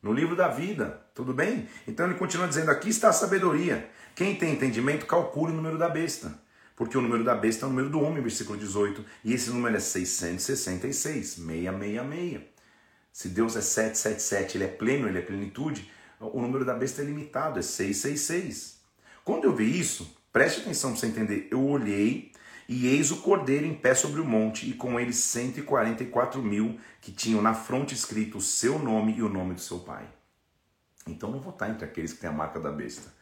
[0.00, 1.02] no livro da vida.
[1.12, 1.66] Tudo bem?
[1.88, 3.90] Então ele continua dizendo: aqui está a sabedoria.
[4.14, 6.38] Quem tem entendimento, calcule o número da besta.
[6.76, 9.04] Porque o número da besta é o número do homem, versículo 18.
[9.24, 11.38] E esse número é 666, 666.
[13.20, 17.04] Se Deus é 777, ele é pleno, ele é plenitude, o número da besta é
[17.04, 18.80] limitado, é 666.
[19.22, 21.46] Quando eu vi isso, preste atenção para você entender.
[21.50, 22.32] Eu olhei
[22.66, 27.12] e eis o cordeiro em pé sobre o monte, e com ele 144 mil que
[27.12, 30.08] tinham na fronte escrito o seu nome e o nome do seu pai.
[31.06, 33.12] Então não vou estar entre aqueles que têm a marca da besta.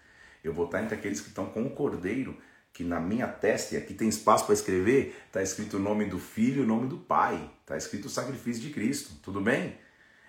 [0.45, 2.39] Eu vou estar entre aqueles que estão com o cordeiro,
[2.73, 6.21] que na minha testa, e aqui tem espaço para escrever, está escrito o nome do
[6.21, 7.51] filho e o nome do pai.
[7.63, 9.11] Está escrito o sacrifício de Cristo.
[9.25, 9.88] Tudo bem?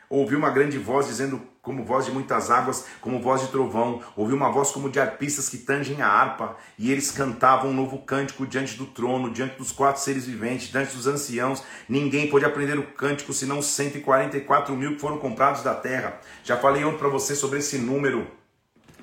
[0.10, 4.02] Ouvi uma grande voz dizendo, como voz de muitas águas, como voz de trovão.
[4.16, 6.58] Ouvi uma voz como de arpistas que tangem a harpa.
[6.80, 10.96] E eles cantavam um novo cântico diante do trono, diante dos quatro seres viventes, diante
[10.96, 11.62] dos anciãos.
[11.88, 16.20] Ninguém pôde aprender o cântico senão 144 mil que foram comprados da terra.
[16.44, 18.28] Já falei ontem para você sobre esse número.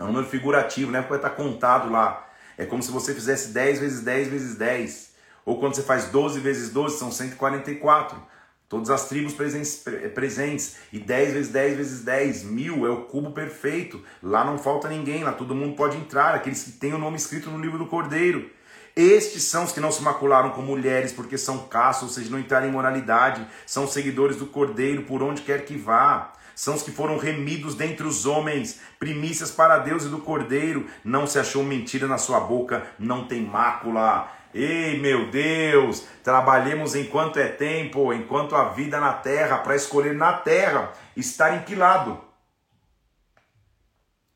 [0.01, 1.03] É um número figurativo, né?
[1.03, 2.29] Porque está contado lá.
[2.59, 5.15] É como se você fizesse 10 vezes 10 vezes 10.
[5.45, 8.21] Ou quando você faz 12 vezes 12, são 144.
[8.69, 10.77] Todas as tribos presentes, presentes.
[10.93, 14.03] E 10 vezes 10 vezes 10, mil é o cubo perfeito.
[14.23, 17.49] Lá não falta ninguém, lá todo mundo pode entrar, aqueles que têm o nome escrito
[17.51, 18.51] no livro do Cordeiro.
[18.97, 22.39] Estes são os que não se macularam com mulheres, porque são caços, ou seja, não
[22.39, 26.33] entraram em moralidade, são seguidores do Cordeiro por onde quer que vá.
[26.55, 30.87] São os que foram remidos dentre os homens, primícias para Deus e do Cordeiro.
[31.05, 34.33] Não se achou mentira na sua boca, não tem mácula.
[34.59, 40.33] Ei, meu Deus, trabalhemos enquanto é tempo, enquanto a vida na terra, para escolher na
[40.33, 42.19] terra estar em que lado?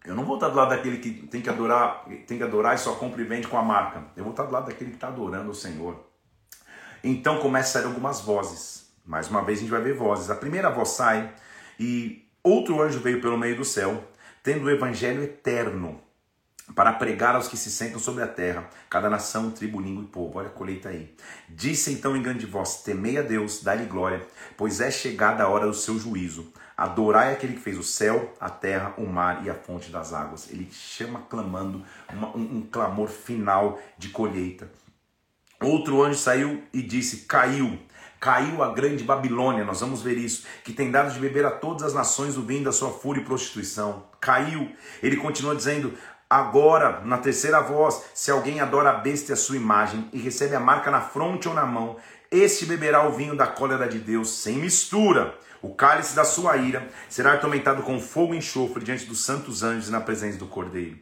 [0.05, 2.79] Eu não vou estar do lado daquele que tem que adorar, tem que adorar e
[2.79, 4.05] só compra e vende com a marca.
[4.15, 5.99] Eu vou estar do lado daquele que está adorando o Senhor.
[7.03, 8.93] Então começa a sair algumas vozes.
[9.07, 10.29] Mais uma vez a gente vai ver vozes.
[10.29, 11.33] A primeira voz sai
[11.79, 14.05] e outro anjo veio pelo meio do céu,
[14.43, 15.99] tendo o evangelho eterno
[16.75, 20.39] para pregar aos que se sentam sobre a terra, cada nação, tribo, língua e povo.
[20.39, 21.15] Olha a colheita aí.
[21.49, 25.67] Disse então em grande voz: Temei a Deus, dai-lhe glória, pois é chegada a hora
[25.67, 26.53] do seu juízo.
[26.77, 30.51] Adorai aquele que fez o céu, a terra, o mar e a fonte das águas.
[30.51, 34.71] Ele chama clamando uma, um, um clamor final de colheita.
[35.63, 37.79] Outro anjo saiu e disse: Caiu,
[38.19, 41.83] caiu a grande Babilônia, nós vamos ver isso, que tem dado de beber a todas
[41.83, 44.05] as nações o vinho da sua fúria e prostituição.
[44.19, 44.73] Caiu.
[45.03, 45.93] Ele continua dizendo:
[46.33, 50.55] Agora, na terceira voz, se alguém adora a besta e a sua imagem e recebe
[50.55, 51.97] a marca na fronte ou na mão,
[52.31, 55.37] este beberá o vinho da cólera de Deus sem mistura.
[55.61, 59.89] O cálice da sua ira será atormentado com fogo e enxofre diante dos santos anjos
[59.89, 61.01] e na presença do Cordeiro.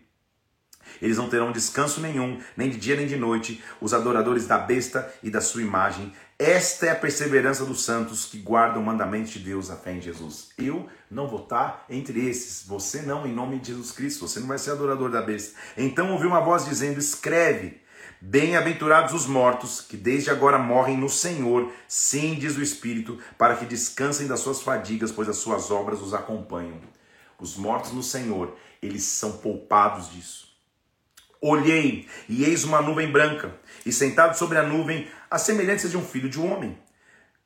[1.02, 5.12] Eles não terão descanso nenhum, nem de dia nem de noite, os adoradores da besta
[5.22, 9.40] e da sua imagem, Esta é a perseverança dos santos que guardam o mandamento de
[9.40, 10.50] Deus, a fé em Jesus.
[10.56, 12.64] Eu não vou estar entre esses.
[12.64, 14.28] Você não, em nome de Jesus Cristo.
[14.28, 15.58] Você não vai ser adorador da besta.
[15.76, 17.80] Então ouvi uma voz dizendo: Escreve.
[18.20, 23.64] Bem-aventurados os mortos, que desde agora morrem no Senhor, sim, diz o Espírito, para que
[23.64, 26.80] descansem das suas fadigas, pois as suas obras os acompanham.
[27.40, 30.48] Os mortos no Senhor, eles são poupados disso.
[31.40, 33.54] Olhei, e eis uma nuvem branca,
[33.86, 36.78] e sentado sobre a nuvem, a semelhança de um filho de um homem,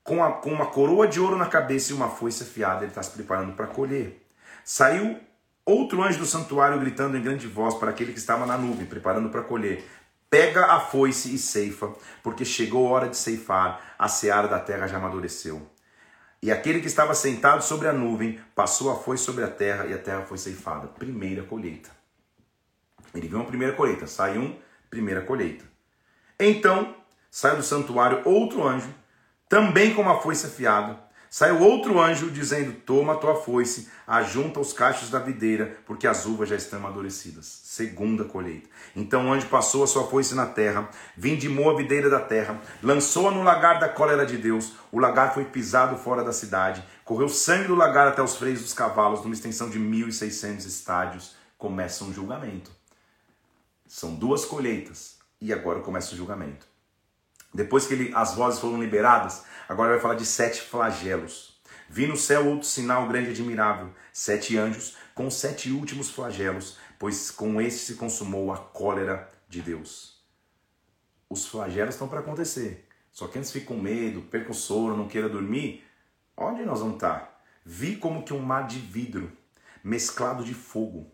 [0.02, 3.02] com, a, com uma coroa de ouro na cabeça e uma foice afiada, ele está
[3.02, 4.24] se preparando para colher.
[4.64, 5.20] Saiu
[5.64, 9.28] outro anjo do santuário gritando em grande voz para aquele que estava na nuvem, preparando
[9.28, 9.84] para colher:
[10.28, 11.92] Pega a foice e ceifa,
[12.22, 15.68] porque chegou a hora de ceifar, a seara da terra já amadureceu.
[16.42, 19.94] E aquele que estava sentado sobre a nuvem passou a foice sobre a terra, e
[19.94, 20.88] a terra foi ceifada.
[20.88, 21.90] Primeira colheita.
[23.14, 24.58] Ele viu uma primeira colheita, sai um,
[24.90, 25.64] primeira colheita.
[26.40, 26.96] Então
[27.32, 28.94] sai do santuário outro anjo,
[29.48, 30.98] também com uma foice afiada.
[31.30, 36.26] Saiu outro anjo dizendo: Toma a tua foice, ajunta os cachos da videira, porque as
[36.26, 37.46] uvas já estão amadurecidas.
[37.64, 38.68] Segunda colheita.
[38.94, 43.30] Então o anjo passou a sua foice na terra, vindimou a videira da terra, lançou-a
[43.30, 44.74] no lagar da cólera de Deus.
[44.92, 48.74] O lagar foi pisado fora da cidade, correu sangue do lagar até os freios dos
[48.74, 51.34] cavalos, numa extensão de 1.600 estádios.
[51.56, 52.70] Começa um julgamento.
[53.88, 56.71] São duas colheitas e agora começa o julgamento.
[57.52, 61.60] Depois que ele, as vozes foram liberadas, agora vai falar de sete flagelos.
[61.88, 67.30] Vi no céu outro sinal grande e admirável, sete anjos com sete últimos flagelos, pois
[67.30, 70.22] com este se consumou a cólera de Deus.
[71.28, 72.88] Os flagelos estão para acontecer.
[73.10, 75.84] Só que antes fica com medo, perca o sono, não queira dormir.
[76.34, 77.42] Onde nós vamos estar?
[77.64, 79.30] Vi como que um mar de vidro,
[79.84, 81.12] mesclado de fogo,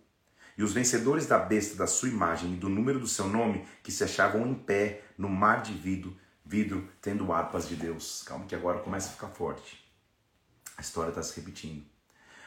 [0.57, 3.91] e os vencedores da besta da sua imagem e do número do seu nome, que
[3.91, 6.17] se achavam em pé no mar de vidro,
[6.49, 8.23] vidro tendo harpas de Deus.
[8.23, 9.87] Calma que agora começa a ficar forte.
[10.79, 11.85] A história está se repetindo.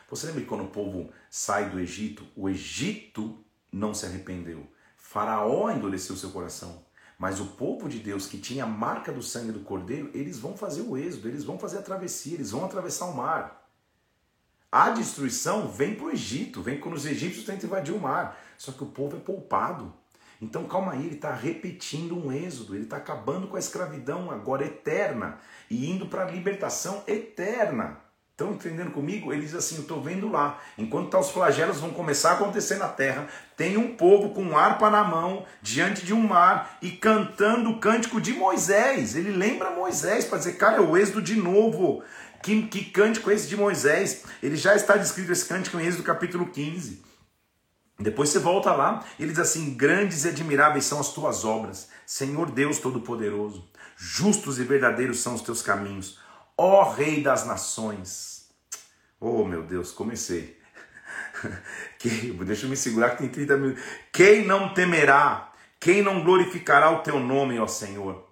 [0.10, 4.68] Você lembra que quando o povo sai do Egito, o Egito não se arrependeu.
[4.98, 6.84] Faraó endureceu seu coração.
[7.18, 10.58] Mas o povo de Deus que tinha a marca do sangue do cordeiro, eles vão
[10.58, 13.70] fazer o êxodo, eles vão fazer a travessia, eles vão atravessar o mar.
[14.72, 18.42] A destruição vem para o Egito, vem quando os egípcios tentam invadir o mar.
[18.58, 19.94] Só que o povo é poupado.
[20.42, 24.66] Então calma aí, ele está repetindo um êxodo, ele está acabando com a escravidão agora
[24.66, 25.38] eterna
[25.70, 28.00] e indo para a libertação eterna.
[28.32, 29.32] Estão entendendo comigo?
[29.32, 32.78] Ele diz assim: Eu estou vendo lá, enquanto tá os flagelos vão começar a acontecer
[32.78, 37.70] na terra, tem um povo com harpa na mão, diante de um mar e cantando
[37.70, 39.16] o cântico de Moisés.
[39.16, 42.04] Ele lembra Moisés para dizer: Cara, é o êxodo de novo.
[42.42, 44.24] Que, que cântico é esse de Moisés?
[44.42, 47.11] Ele já está descrito esse cântico em Êxodo capítulo 15.
[48.02, 52.52] Depois você volta lá, ele diz assim: Grandes e admiráveis são as tuas obras, Senhor
[52.52, 53.70] Deus Todo-Poderoso.
[53.96, 56.20] Justos e verdadeiros são os teus caminhos,
[56.58, 58.50] ó Rei das nações.
[59.20, 60.60] Oh meu Deus, comecei.
[62.46, 63.84] deixa eu me segurar que tem 30 minutos.
[64.12, 65.52] Quem não temerá?
[65.80, 68.28] Quem não glorificará o teu nome, ó Senhor?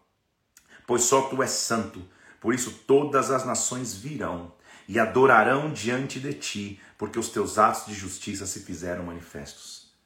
[0.87, 2.03] Pois só tu és santo
[2.39, 4.53] por isso todas as nações virão
[4.87, 9.97] e adorarão diante de ti, porque os teus atos de justiça se fizeram manifestos.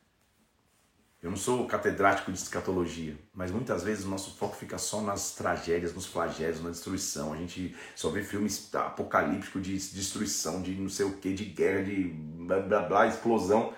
[1.23, 5.33] Eu não sou catedrático de escatologia, mas muitas vezes o nosso foco fica só nas
[5.33, 7.33] tragédias, nos flagelos, na destruição.
[7.33, 11.83] A gente só vê filmes apocalípticos de destruição, de não sei o que, de guerra,
[11.83, 13.73] de blá blá blá, explosão.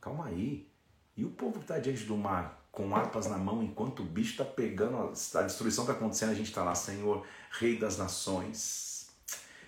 [0.00, 0.70] Calma aí.
[1.16, 2.60] E o povo que está diante do mar?
[2.70, 6.46] com harpas na mão, enquanto o bicho está pegando, a destruição está acontecendo, a gente
[6.46, 9.10] está lá, Senhor, Rei das nações.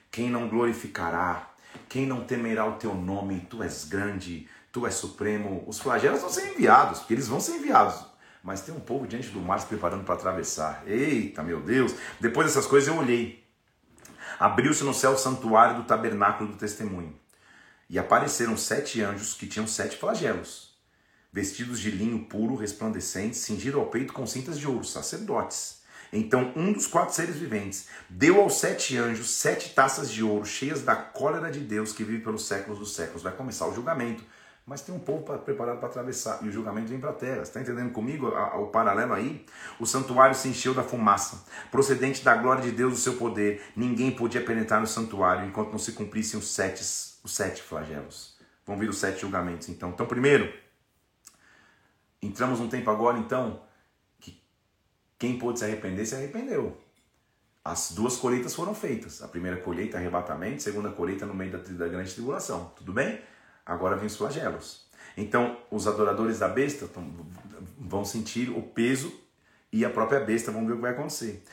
[0.09, 1.52] Quem não glorificará?
[1.89, 3.47] Quem não temerá o teu nome?
[3.49, 5.65] Tu és grande, tu és supremo.
[5.67, 8.05] Os flagelos vão ser enviados, porque eles vão ser enviados.
[8.43, 10.83] Mas tem um povo diante do mar se preparando para atravessar.
[10.87, 11.95] Eita, meu Deus!
[12.21, 13.47] Depois dessas coisas eu olhei.
[14.39, 17.15] Abriu-se no céu o santuário do tabernáculo do testemunho.
[17.89, 20.73] E apareceram sete anjos que tinham sete flagelos
[21.33, 25.82] vestidos de linho puro, resplandecente, cingido ao peito com cintas de ouro, sacerdotes.
[26.13, 30.83] Então um dos quatro seres viventes deu aos sete anjos sete taças de ouro cheias
[30.83, 33.23] da cólera de Deus que vive pelos séculos dos séculos.
[33.23, 34.23] Vai começar o julgamento.
[34.65, 37.43] Mas tem um povo preparado para atravessar e o julgamento vem para a terra.
[37.43, 39.45] Está entendendo comigo o paralelo aí?
[39.81, 43.61] O santuário se encheu da fumaça, procedente da glória de Deus, do seu poder.
[43.75, 48.37] Ninguém podia penetrar no santuário enquanto não se cumprissem os sete, os sete flagelos.
[48.65, 49.91] Vão vir os sete julgamentos então.
[49.91, 50.53] Então, primeiro,
[52.23, 53.61] Entramos num tempo agora, então,
[55.23, 56.77] quem pôde se arrepender, se arrependeu.
[57.65, 59.23] As duas colheitas foram feitas.
[59.23, 62.73] A primeira colheita, arrebatamento, segunda colheita no meio da, da grande tribulação.
[62.75, 63.21] Tudo bem?
[63.65, 64.85] Agora vem os flagelos.
[65.17, 66.89] Então, os adoradores da besta
[67.79, 69.17] vão sentir o peso
[69.71, 71.45] e a própria besta, vamos ver o que vai acontecer.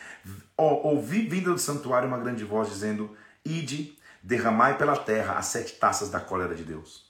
[0.58, 6.10] ouvi vinda do santuário uma grande voz dizendo: Ide, derramai pela terra as sete taças
[6.10, 7.05] da cólera de Deus.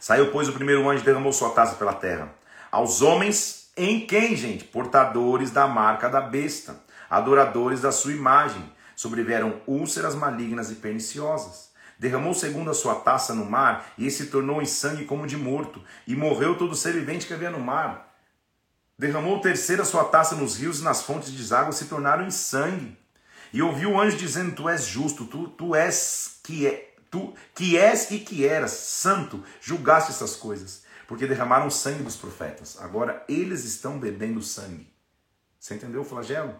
[0.00, 2.34] Saiu, pois, o primeiro anjo e derramou sua taça pela terra.
[2.68, 4.64] Aos homens, em quem, gente?
[4.64, 6.76] Portadores da marca da besta,
[7.08, 11.70] adoradores da sua imagem, sobrevieram úlceras malignas e perniciosas.
[11.98, 15.82] Derramou segundo a sua taça no mar, e se tornou em sangue como de morto,
[16.06, 18.12] e morreu todo ser vivente que havia no mar.
[18.98, 22.96] Derramou terceira sua taça nos rios e nas fontes de água se tornaram em sangue.
[23.52, 27.76] E ouviu o anjo dizendo: Tu és justo, tu, tu és que é, tu que
[27.76, 30.81] és e que eras santo, julgaste essas coisas,
[31.12, 32.80] porque derramaram sangue dos profetas.
[32.80, 34.90] Agora eles estão bebendo sangue.
[35.60, 36.58] Você entendeu o flagelo?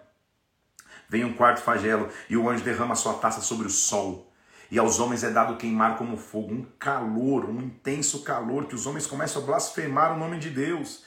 [1.09, 4.31] Vem um quarto flagelo e o anjo derrama sua taça sobre o sol.
[4.71, 8.85] E aos homens é dado queimar como fogo, um calor, um intenso calor, que os
[8.85, 11.03] homens começam a blasfemar o nome de Deus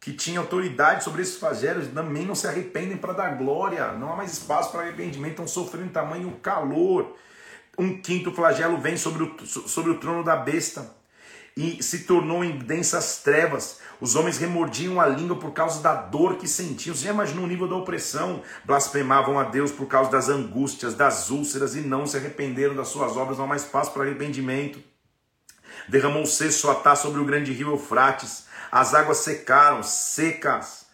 [0.00, 3.92] que tinha autoridade sobre esses flagelos também não se arrependem para dar glória.
[3.92, 7.14] Não há mais espaço para arrependimento, estão sofrendo tamanho calor.
[7.78, 10.98] Um quinto flagelo vem sobre o, sobre o trono da besta
[11.56, 13.80] e se tornou em densas trevas.
[14.00, 16.94] Os homens remordiam a língua por causa da dor que sentiam.
[16.94, 18.42] Você já imaginou o nível da opressão?
[18.64, 23.16] Blasfemavam a Deus por causa das angústias, das úlceras e não se arrependeram das suas
[23.16, 23.36] obras.
[23.38, 24.82] Não há mais espaço para arrependimento.
[25.88, 30.86] Derramou o cesto sua taça sobre o grande rio Eufrates as águas secaram, secas.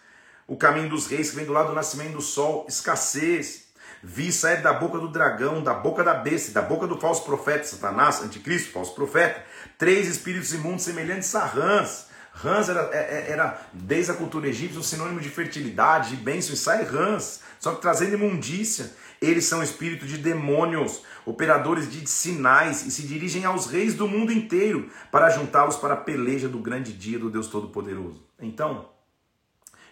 [0.46, 3.66] O caminho dos reis que vem do lado do nascimento do sol, escassez.
[4.02, 7.64] Vi sair da boca do dragão, da boca da besta, da boca do falso profeta,
[7.64, 9.44] Satanás, anticristo, falso profeta,
[9.78, 12.06] três espíritos imundos semelhantes a rãs.
[12.32, 16.52] Rãs era, é, é, era, desde a cultura egípcia, um sinônimo de fertilidade, de bênção,
[16.54, 18.92] e sai rãs, só que trazendo imundícia.
[19.22, 24.30] Eles são espíritos de demônios, operadores de sinais, e se dirigem aos reis do mundo
[24.30, 28.22] inteiro para juntá-los para a peleja do grande dia do Deus Todo-Poderoso.
[28.38, 28.90] Então,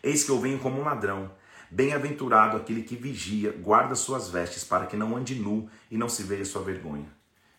[0.02, 1.30] eis que eu venho como um ladrão.
[1.70, 6.22] Bem-aventurado aquele que vigia, guarda suas vestes, para que não ande nu e não se
[6.22, 7.08] veja sua vergonha.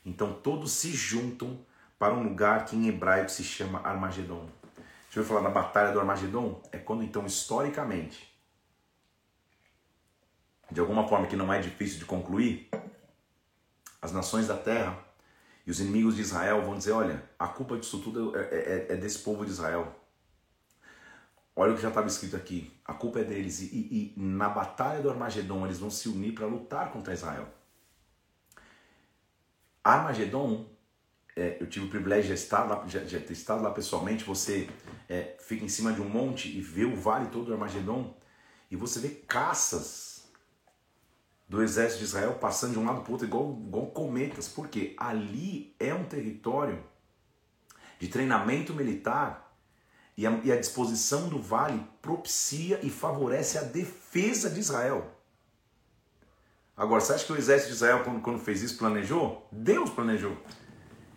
[0.06, 1.60] Então todos se juntam
[1.98, 4.50] para um lugar que em hebraico se chama Armagedon.
[5.06, 6.62] Deixa eu falar da Batalha do Armagedon.
[6.72, 8.36] É quando, então, historicamente,
[10.70, 12.70] de alguma forma que não é difícil de concluir,
[14.02, 14.98] as nações da terra
[15.66, 18.94] e os inimigos de Israel vão dizer: olha, a culpa disso tudo é, é, é,
[18.94, 19.96] é desse povo de Israel.
[21.56, 23.62] Olha o que já estava escrito aqui: a culpa é deles.
[23.62, 27.48] E, e, e na batalha do Armagedon eles vão se unir para lutar contra Israel.
[29.84, 30.68] Armagedon,
[31.36, 34.24] é, eu tive o privilégio de estar lá, de, ter estado lá pessoalmente.
[34.24, 34.70] Você
[35.10, 38.16] é, fica em cima de um monte e vê o vale todo do Armagedon
[38.72, 40.26] e você vê caças
[41.48, 44.96] do exército de Israel passando de um lado para o outro igual, igual cometas, porque
[44.98, 46.84] ali é um território
[48.00, 49.54] de treinamento militar
[50.18, 55.12] e a, e a, disposição do vale propicia e favorece a defesa de Israel.
[56.76, 59.48] Agora, você acha que o exército de Israel, quando, quando fez isso, planejou?
[59.52, 60.38] Deus planejou.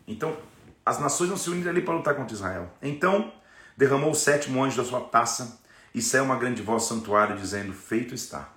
[0.08, 0.36] Então,
[0.84, 2.70] as nações vão se unir ali para lutar contra Israel.
[2.80, 3.30] Então,
[3.76, 5.60] derramou o sétimo anjo da sua taça
[5.94, 8.52] e saiu uma grande voz do santuário dizendo: Feito está.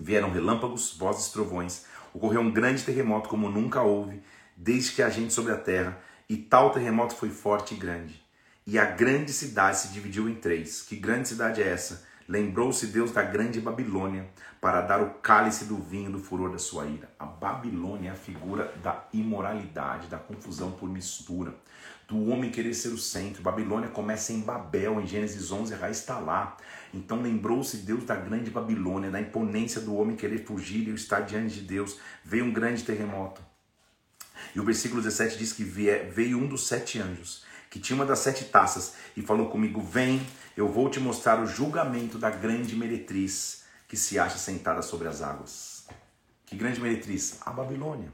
[0.00, 1.84] Vieram relâmpagos, vozes, trovões.
[2.14, 4.22] Ocorreu um grande terremoto como nunca houve,
[4.56, 8.24] desde que há gente sobre a terra, e tal terremoto foi forte e grande.
[8.66, 10.80] E a grande cidade se dividiu em três.
[10.80, 12.05] Que grande cidade é essa?
[12.28, 14.28] Lembrou-se Deus da grande Babilônia
[14.60, 17.08] para dar o cálice do vinho do furor da sua ira.
[17.18, 21.54] A Babilônia é a figura da imoralidade, da confusão por mistura,
[22.08, 23.42] do homem querer ser o centro.
[23.42, 26.56] Babilônia começa em Babel, em Gênesis 11, a raiz está lá.
[26.92, 31.54] Então lembrou-se Deus da grande Babilônia, da imponência do homem querer fugir e estar diante
[31.54, 31.98] de Deus.
[32.24, 33.40] Veio um grande terremoto.
[34.54, 38.20] E o versículo 17 diz que veio um dos sete anjos, que tinha uma das
[38.20, 40.26] sete taças, e falou comigo: Vem,
[40.56, 45.20] eu vou te mostrar o julgamento da grande meretriz que se acha sentada sobre as
[45.20, 45.86] águas.
[46.46, 47.38] Que grande meretriz?
[47.44, 48.10] A Babilônia,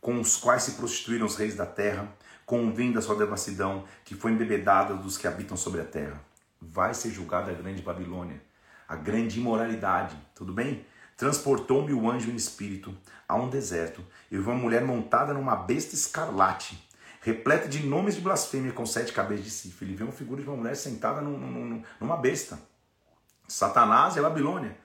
[0.00, 2.08] com os quais se prostituíram os reis da terra
[2.46, 6.18] com o vinho da sua devassidão, que foi embebedada dos que habitam sobre a terra.
[6.62, 8.40] Vai ser julgada a grande Babilônia,
[8.88, 10.86] a grande imoralidade, tudo bem?
[11.16, 12.96] Transportou-me o anjo em espírito
[13.28, 16.85] a um deserto, e vi uma mulher montada numa besta escarlate,
[17.26, 19.84] repleta de nomes de blasfêmia, com sete cabeças de chifre.
[19.84, 22.56] Ele viu uma figura de uma mulher sentada num, num, numa besta.
[23.48, 24.78] Satanás a Babilônia.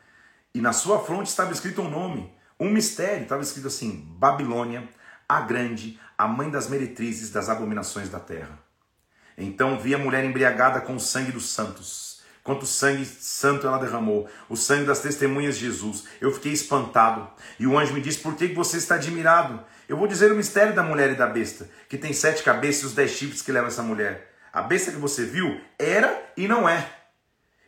[0.51, 3.21] E na sua fronte estava escrito um nome, um mistério.
[3.21, 4.89] Estava escrito assim: Babilônia,
[5.29, 8.57] a grande, a mãe das meretrizes das abominações da terra.
[9.37, 12.21] Então vi a mulher embriagada com o sangue dos santos.
[12.43, 16.05] Quanto sangue santo ela derramou, o sangue das testemunhas de Jesus.
[16.19, 17.29] Eu fiquei espantado.
[17.59, 19.63] E o anjo me disse: Por que você está admirado?
[19.91, 22.85] Eu vou dizer o mistério da mulher e da besta, que tem sete cabeças e
[22.85, 24.33] os dez chifres que leva essa mulher.
[24.53, 26.89] A besta que você viu era e não é.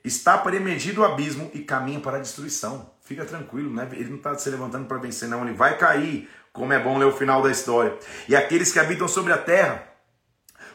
[0.05, 2.93] está para emergir do abismo e caminha para a destruição.
[3.01, 3.89] Fica tranquilo, né?
[3.91, 5.43] ele não está se levantando para vencer, não.
[5.43, 7.93] Ele vai cair, como é bom ler o final da história.
[8.29, 9.83] E aqueles que habitam sobre a terra,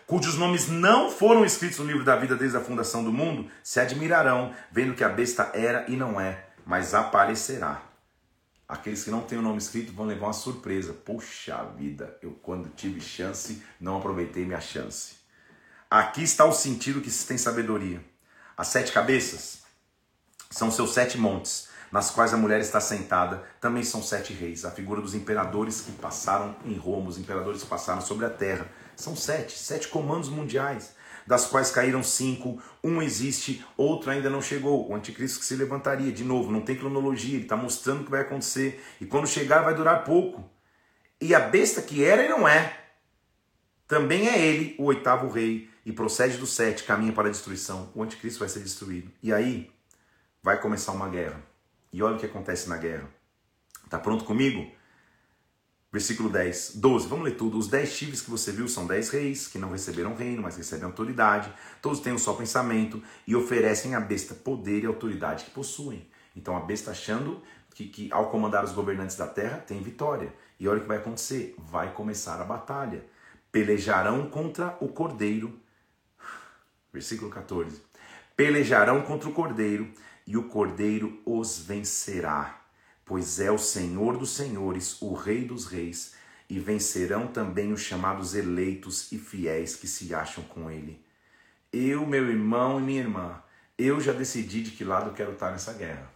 [0.07, 3.81] cujos nomes não foram escritos no livro da vida desde a fundação do mundo, se
[3.81, 7.88] admirarão, vendo que a besta era e não é, mas aparecerá.
[8.69, 10.93] Aqueles que não têm o nome escrito vão levar uma surpresa.
[10.93, 15.15] Poxa vida, eu quando tive chance, não aproveitei minha chance.
[15.91, 18.05] Aqui está o sentido que se tem sabedoria.
[18.55, 19.63] As sete cabeças
[20.51, 23.43] são seus sete montes, nas quais a mulher está sentada.
[23.59, 27.69] Também são sete reis, a figura dos imperadores que passaram em Roma, os imperadores que
[27.69, 28.71] passaram sobre a terra.
[28.95, 30.98] São sete, sete comandos mundiais
[31.29, 36.11] das quais caíram cinco, um existe, outro ainda não chegou, o anticristo que se levantaria,
[36.11, 39.61] de novo, não tem cronologia, ele está mostrando o que vai acontecer, e quando chegar
[39.61, 40.51] vai durar pouco.
[41.21, 42.81] E a besta que era e não é,
[43.87, 48.03] também é ele, o oitavo rei, e procede do sete, caminha para a destruição, o
[48.03, 49.13] anticristo vai ser destruído.
[49.23, 49.71] E aí
[50.43, 51.43] vai começar uma guerra.
[51.93, 53.07] E olha o que acontece na guerra.
[53.85, 54.71] Está pronto comigo?
[55.91, 57.57] Versículo 10, 12, vamos ler tudo.
[57.57, 60.85] Os dez chifres que você viu são dez reis, que não receberam reino, mas recebem
[60.85, 61.51] autoridade.
[61.81, 66.07] Todos têm um só pensamento e oferecem à besta poder e autoridade que possuem.
[66.37, 67.43] Então a besta achando
[67.75, 70.35] que, que ao comandar os governantes da terra tem vitória.
[70.61, 73.07] E olha o que vai acontecer: vai começar a batalha.
[73.51, 75.59] Pelejarão contra o cordeiro.
[76.93, 77.81] Versículo 14:
[78.37, 79.91] Pelejarão contra o cordeiro
[80.27, 82.58] e o cordeiro os vencerá
[83.09, 86.15] pois é o Senhor dos senhores, o Rei dos reis,
[86.49, 91.03] e vencerão também os chamados eleitos e fiéis que se acham com ele.
[91.73, 93.43] Eu, meu irmão e minha irmã,
[93.79, 96.11] eu já decidi de que lado quero estar nessa guerra.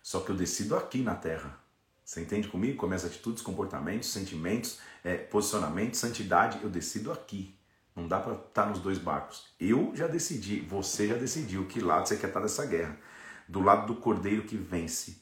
[0.00, 1.58] Só que eu decido aqui na terra.
[2.04, 2.76] Você entende comigo?
[2.76, 7.56] Com minhas atitudes, comportamentos, sentimentos, é, posicionamentos, santidade, eu decido aqui.
[7.94, 9.48] Não dá para estar nos dois barcos.
[9.58, 12.96] Eu já decidi, você já decidiu que lado você quer estar nessa guerra.
[13.48, 15.19] Do lado do cordeiro que vence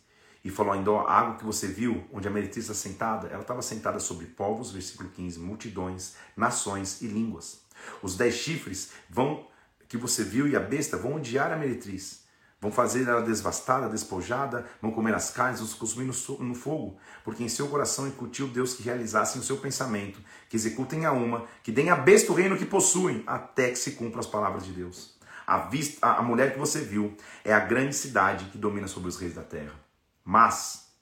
[0.48, 3.60] e falou ainda, a água que você viu, onde a meretriz está sentada, ela estava
[3.60, 7.60] sentada sobre povos, versículo 15, multidões, nações e línguas.
[8.02, 9.46] Os dez chifres vão
[9.86, 12.22] que você viu e a besta vão odiar a meretriz.
[12.62, 17.44] Vão fazer ela devastada, despojada, vão comer as carnes, os consumir no, no fogo, porque
[17.44, 20.18] em seu coração incutiu Deus que realizassem o seu pensamento,
[20.48, 23.92] que executem a uma, que deem a besta o reino que possuem, até que se
[23.92, 25.14] cumpram as palavras de Deus.
[25.46, 29.18] A, vista, a mulher que você viu é a grande cidade que domina sobre os
[29.18, 29.87] reis da terra.
[30.30, 30.92] Mas,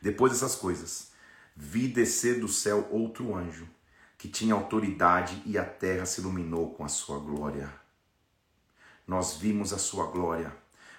[0.00, 1.12] depois dessas coisas,
[1.54, 3.68] vi descer do céu outro anjo,
[4.16, 7.70] que tinha autoridade e a terra se iluminou com a sua glória.
[9.06, 10.50] Nós vimos a sua glória,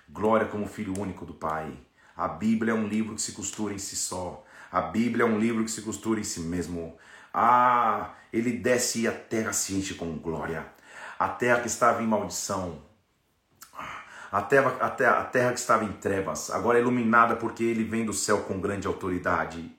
[0.08, 1.76] glória como filho único do Pai.
[2.16, 4.46] A Bíblia é um livro que se costura em si só.
[4.72, 7.00] A Bíblia é um livro que se costura em si mesmo.
[7.34, 10.72] Ah, ele desce e a terra se enche com glória.
[11.18, 12.88] A terra que estava em maldição
[14.32, 17.84] a terra, a, terra, a terra que estava em trevas, agora é iluminada porque ele
[17.84, 19.72] vem do céu com grande autoridade.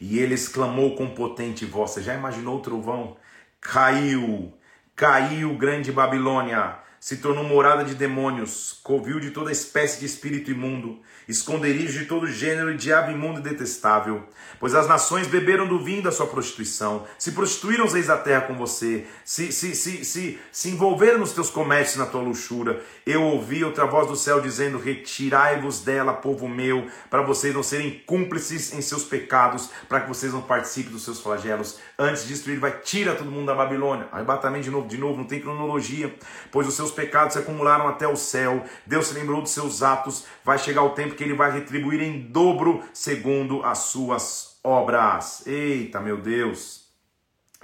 [0.00, 3.16] E ele exclamou com potente voz: Você já imaginou o trovão?
[3.60, 4.52] Caiu,
[4.94, 11.02] caiu grande Babilônia, se tornou morada de demônios, covil de toda espécie de espírito imundo
[11.28, 14.22] esconderijo de todo gênero e diabo imundo e detestável.
[14.60, 18.42] Pois as nações beberam do vinho da sua prostituição, se prostituíram os reis da terra
[18.42, 22.80] com você, se, se, se, se, se envolveram nos teus comércios na tua luxúria.
[23.06, 28.02] Eu ouvi outra voz do céu dizendo: Retirai-vos dela, povo meu, para vocês não serem
[28.06, 31.78] cúmplices em seus pecados, para que vocês não participem dos seus flagelos.
[31.96, 34.08] Antes de destruir, vai, tira todo mundo da Babilônia.
[34.10, 36.12] Arrebatamento de novo, de novo, não tem cronologia,
[36.50, 38.64] pois os seus pecados se acumularam até o céu.
[38.84, 42.20] Deus se lembrou dos seus atos, vai chegar o tempo que ele vai retribuir em
[42.20, 45.46] dobro segundo as suas obras.
[45.46, 46.84] Eita, meu Deus!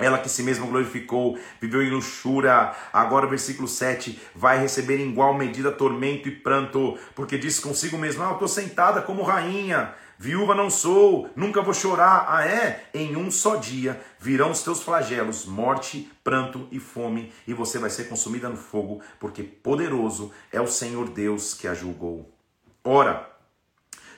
[0.00, 5.34] Ela que si mesma glorificou, viveu em luxúria, agora versículo 7, vai receber em igual
[5.34, 10.54] medida tormento e pranto, porque disse consigo mesma, ah, eu estou sentada como rainha, viúva
[10.54, 12.26] não sou, nunca vou chorar.
[12.28, 12.90] Ah é?
[12.92, 17.88] Em um só dia virão os teus flagelos, morte, pranto e fome, e você vai
[17.88, 22.30] ser consumida no fogo, porque poderoso é o Senhor Deus que a julgou.
[22.84, 23.30] Ora,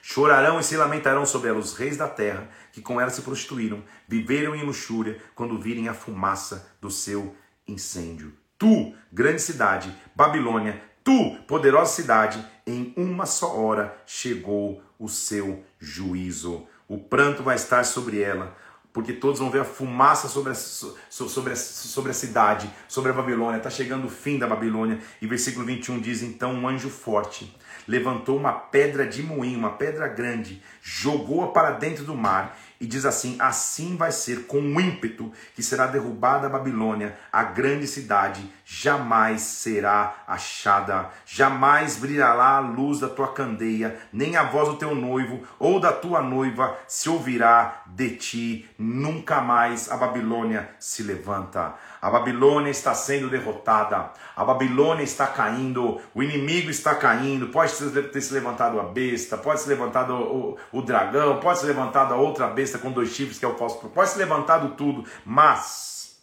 [0.05, 3.85] Chorarão e se lamentarão sobre ela os reis da terra, que com ela se prostituíram,
[4.09, 7.37] viveram em luxúria, quando virem a fumaça do seu
[7.69, 8.33] incêndio.
[8.59, 16.67] Tu, grande cidade, Babilônia, tu, poderosa cidade, em uma só hora chegou o seu juízo.
[16.89, 18.57] O pranto vai estar sobre ela,
[18.93, 23.15] porque todos vão ver a fumaça sobre a, sobre a, sobre a cidade, sobre a
[23.15, 23.59] Babilônia.
[23.59, 25.01] Está chegando o fim da Babilônia.
[25.21, 27.55] E versículo 21 diz: Então um anjo forte
[27.87, 33.07] levantou uma pedra de moinho, uma pedra grande, jogou-a para dentro do mar E diz
[33.07, 38.53] assim: Assim vai ser com o ímpeto que será derrubada a Babilônia, a grande cidade,
[38.65, 44.97] jamais será achada, jamais brilhará a luz da tua candeia, nem a voz do teu
[44.97, 51.75] noivo ou da tua noiva se ouvirá de ti, nunca mais a Babilônia se levanta.
[52.03, 57.47] A Babilônia está sendo derrotada, a Babilônia está caindo, o inimigo está caindo.
[57.47, 57.73] Pode
[58.11, 62.17] ter se levantado a besta, pode ser levantado o, o, dragão, pode ser levantado a
[62.17, 66.21] outra besta com dois chifres, que é o falso, pode ser levantado tudo, mas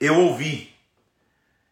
[0.00, 0.74] eu ouvi,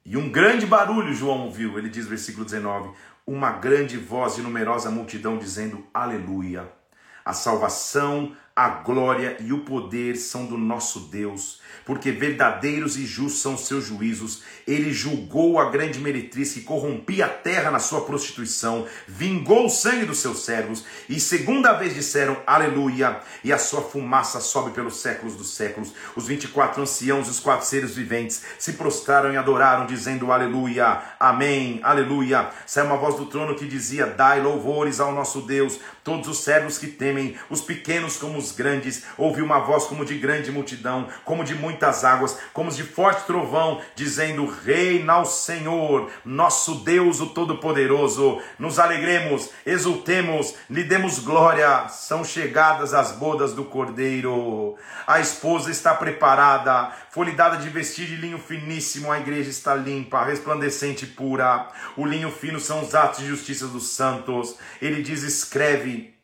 [0.04, 2.90] e um grande barulho João ouviu, ele diz, versículo 19:
[3.26, 6.70] uma grande voz de numerosa multidão dizendo: Aleluia.
[7.24, 13.40] A salvação, a glória e o poder são do nosso Deus porque verdadeiros e justos
[13.40, 14.42] são seus juízos.
[14.66, 20.04] Ele julgou a grande meretriz que corrompia a terra na sua prostituição, vingou o sangue
[20.04, 25.36] dos seus servos, e segunda vez disseram aleluia, e a sua fumaça sobe pelos séculos
[25.36, 25.92] dos séculos.
[26.16, 31.78] Os 24 anciãos e os quatro seres viventes se prostraram e adoraram, dizendo aleluia, amém,
[31.84, 32.50] aleluia.
[32.66, 36.78] Saiu uma voz do trono que dizia: Dai louvores ao nosso Deus, todos os servos
[36.78, 39.04] que temem, os pequenos como os grandes.
[39.16, 43.80] Ouvi uma voz como de grande multidão, como de muitas águas, como de forte trovão,
[43.94, 48.40] dizendo: Reina ao Senhor, nosso Deus, o Todo-Poderoso.
[48.58, 51.88] Nos alegremos, exultemos, lhe demos glória.
[51.88, 54.76] São chegadas as bodas do Cordeiro.
[55.06, 59.10] A esposa está preparada, foi-lhe dada de vestir de linho finíssimo.
[59.10, 61.68] A igreja está limpa, resplandecente e pura.
[61.96, 64.56] O linho fino são os atos de justiça dos santos.
[64.80, 66.15] Ele diz: escreve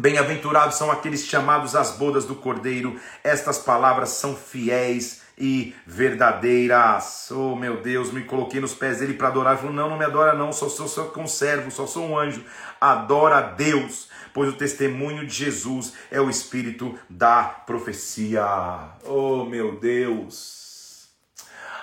[0.00, 3.00] Bem-aventurados são aqueles chamados às bodas do Cordeiro.
[3.24, 7.32] Estas palavras são fiéis e verdadeiras.
[7.32, 9.54] Oh, meu Deus, me coloquei nos pés dele para adorar.
[9.54, 12.44] Ele falou: Não, não me adora, não, só sou seu conservo, só sou um anjo.
[12.80, 18.90] Adora a Deus, pois o testemunho de Jesus é o espírito da profecia.
[19.04, 21.08] Oh, meu Deus.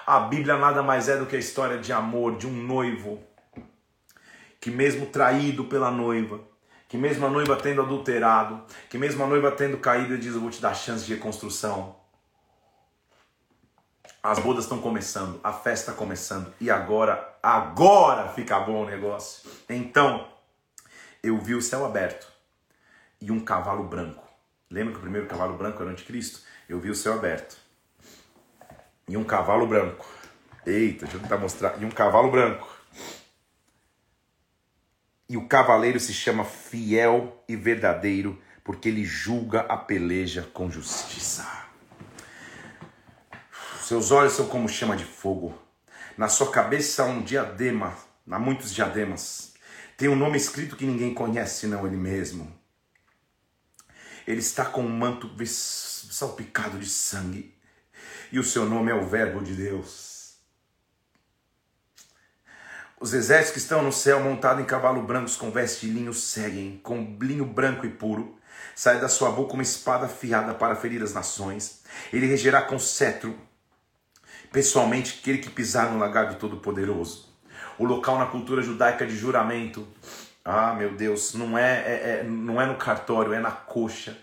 [0.08, 3.20] A Bíblia nada mais é do que a história de amor de um noivo
[4.62, 6.40] que, mesmo traído pela noiva,
[6.96, 10.40] que mesmo a noiva tendo adulterado, que mesmo a noiva tendo caído, ele diz: Eu
[10.40, 11.98] vou te dar chance de reconstrução.
[14.24, 19.48] As bodas estão começando, a festa está começando, e agora, agora fica bom o negócio.
[19.70, 20.26] Então,
[21.22, 22.32] eu vi o céu aberto
[23.22, 24.24] e um cavalo branco.
[24.72, 26.40] Lembra que o primeiro cavalo branco era o anticristo?
[26.68, 27.58] Eu vi o céu aberto
[29.08, 30.08] e um cavalo branco.
[30.66, 31.80] Eita, deixa eu tentar mostrar.
[31.80, 32.75] E um cavalo branco.
[35.28, 41.66] E o cavaleiro se chama fiel e verdadeiro, porque ele julga a peleja com justiça.
[43.82, 45.58] Seus olhos são como chama de fogo.
[46.18, 47.96] Na sua cabeça há um diadema,
[48.30, 49.54] há muitos diademas.
[49.98, 52.52] Tem um nome escrito que ninguém conhece, senão ele mesmo.
[54.28, 57.56] Ele está com um manto salpicado de sangue.
[58.32, 60.15] E o seu nome é o Verbo de Deus.
[63.06, 66.80] Os exércitos que estão no céu, montados em cavalos brancos com veste de linho, seguem,
[66.82, 68.36] com linho branco e puro.
[68.74, 71.84] Sai da sua boca uma espada afiada para ferir as nações.
[72.12, 73.38] Ele regerá com cetro,
[74.52, 77.30] pessoalmente, aquele que pisar no lagar do Todo-Poderoso.
[77.78, 79.88] O local na cultura judaica de juramento,
[80.44, 84.18] ah, meu Deus, não é, é, é, não é no cartório, é na coxa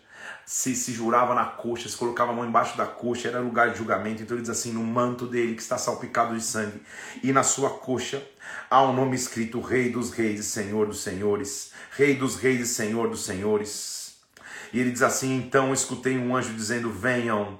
[0.45, 3.79] se, se jurava na coxa, se colocava a mão embaixo da coxa, era lugar de
[3.79, 4.23] julgamento.
[4.23, 6.83] Então ele diz assim: no manto dele que está salpicado de sangue,
[7.23, 8.23] e na sua coxa
[8.71, 11.73] há um nome escrito: Rei dos Reis e Senhor dos Senhores.
[11.97, 14.17] Rei dos Reis e Senhor dos Senhores.
[14.73, 17.59] E ele diz assim: então escutei um anjo dizendo: Venham,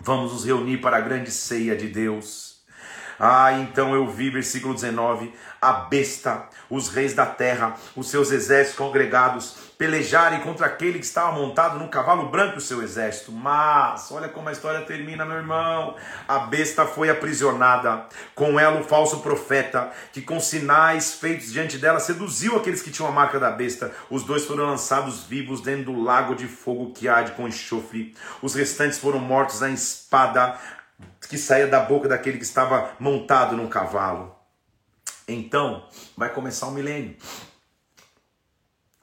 [0.00, 2.52] vamos nos reunir para a grande ceia de Deus.
[3.18, 8.76] Ah, então eu vi, versículo 19, a besta, os reis da terra, os seus exércitos
[8.76, 13.32] congregados, pelejarem contra aquele que estava montado num cavalo branco, o seu exército.
[13.32, 15.96] Mas, olha como a história termina, meu irmão.
[16.28, 21.98] A besta foi aprisionada, com ela o falso profeta, que com sinais feitos diante dela
[21.98, 23.90] seduziu aqueles que tinham a marca da besta.
[24.08, 28.14] Os dois foram lançados vivos dentro do lago de fogo que arde com enxofre.
[28.40, 30.60] Os restantes foram mortos à espada
[31.28, 34.32] que saía da boca daquele que estava montado num cavalo.
[35.26, 35.84] Então,
[36.16, 37.16] vai começar um milênio.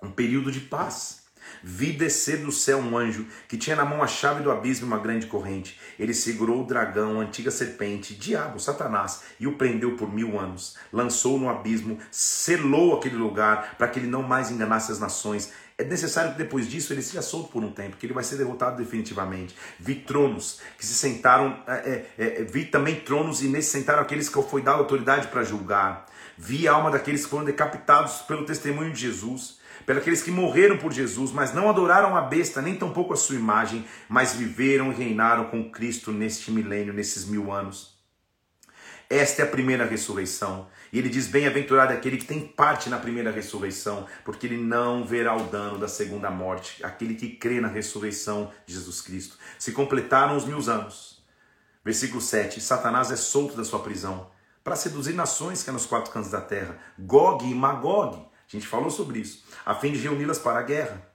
[0.01, 1.19] Um período de paz.
[1.61, 4.87] Vi descer do céu um anjo que tinha na mão a chave do abismo e
[4.87, 5.79] uma grande corrente.
[5.97, 10.77] Ele segurou o dragão, a antiga serpente, diabo, Satanás, e o prendeu por mil anos.
[10.91, 15.51] Lançou no abismo, selou aquele lugar para que ele não mais enganasse as nações.
[15.77, 18.35] É necessário que depois disso ele seja solto por um tempo, que ele vai ser
[18.35, 19.55] derrotado definitivamente.
[19.79, 24.27] Vi tronos que se sentaram, é, é, é, vi também tronos e nesse sentaram aqueles
[24.27, 26.05] que foi dado autoridade para julgar.
[26.37, 29.58] Vi a alma daqueles que foram decapitados pelo testemunho de Jesus.
[29.95, 33.83] Pelos que morreram por Jesus, mas não adoraram a besta, nem tampouco a sua imagem,
[34.07, 37.97] mas viveram e reinaram com Cristo neste milênio, nesses mil anos.
[39.09, 40.67] Esta é a primeira ressurreição.
[40.93, 45.03] E ele diz: Bem-aventurado é aquele que tem parte na primeira ressurreição, porque ele não
[45.03, 49.37] verá o dano da segunda morte, aquele que crê na ressurreição de Jesus Cristo.
[49.57, 51.23] Se completaram os mil anos.
[51.83, 54.29] Versículo 7: Satanás é solto da sua prisão
[54.63, 58.28] para seduzir nações que é nos quatro cantos da terra, Gog e Magog.
[58.49, 61.07] A gente falou sobre isso, a fim de reuni-las para a guerra.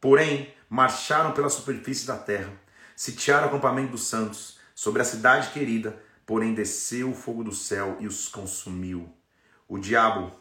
[0.00, 2.52] Porém, marcharam pela superfície da terra,
[2.96, 7.96] sitiaram o acampamento dos santos, sobre a cidade querida, porém desceu o fogo do céu
[8.00, 9.08] e os consumiu.
[9.68, 10.32] O diabo,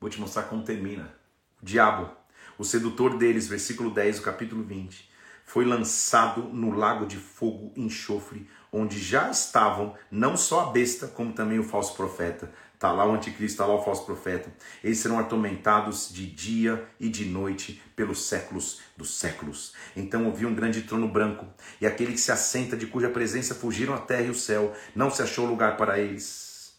[0.00, 1.12] vou te mostrar como termina.
[1.60, 2.10] O diabo,
[2.56, 5.10] o sedutor deles, versículo 10 do capítulo 20,
[5.44, 11.08] foi lançado no lago de fogo e enxofre, onde já estavam não só a besta,
[11.08, 12.52] como também o falso profeta.
[12.74, 14.52] Está lá o anticristo, está lá o falso profeta.
[14.82, 19.72] Eles serão atormentados de dia e de noite pelos séculos dos séculos.
[19.96, 21.46] Então ouvi um grande trono branco,
[21.80, 25.10] e aquele que se assenta, de cuja presença fugiram a terra e o céu, não
[25.10, 26.76] se achou lugar para eles.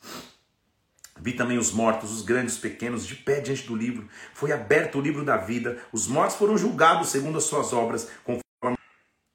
[1.19, 4.07] Vi também os mortos, os grandes, os pequenos, de pé diante do livro.
[4.33, 5.79] Foi aberto o livro da vida.
[5.91, 8.09] Os mortos foram julgados segundo as suas obras.
[8.23, 8.77] Conforme...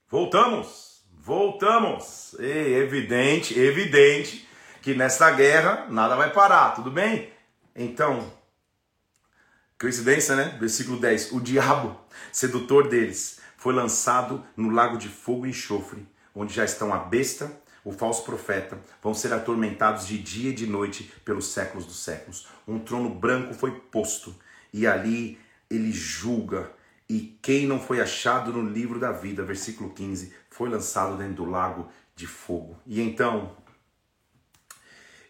[0.08, 2.36] Voltamos, voltamos.
[2.38, 4.46] É evidente, evidente
[4.82, 7.32] que nesta guerra nada vai parar, tudo bem?
[7.74, 8.32] Então,
[9.78, 10.56] coincidência, né?
[10.58, 11.98] Versículo 10: O diabo,
[12.32, 17.52] sedutor deles, foi lançado no lago de fogo e enxofre, onde já estão a besta,
[17.84, 22.48] o falso profeta, vão ser atormentados de dia e de noite pelos séculos dos séculos.
[22.66, 24.34] Um trono branco foi posto,
[24.72, 26.70] e ali ele julga.
[27.08, 31.44] E quem não foi achado no livro da vida, versículo 15, foi lançado dentro do
[31.44, 32.78] lago de fogo.
[32.86, 33.56] E então,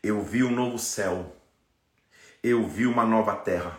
[0.02, 1.36] eu vi um novo céu,
[2.42, 3.78] eu vi uma nova terra.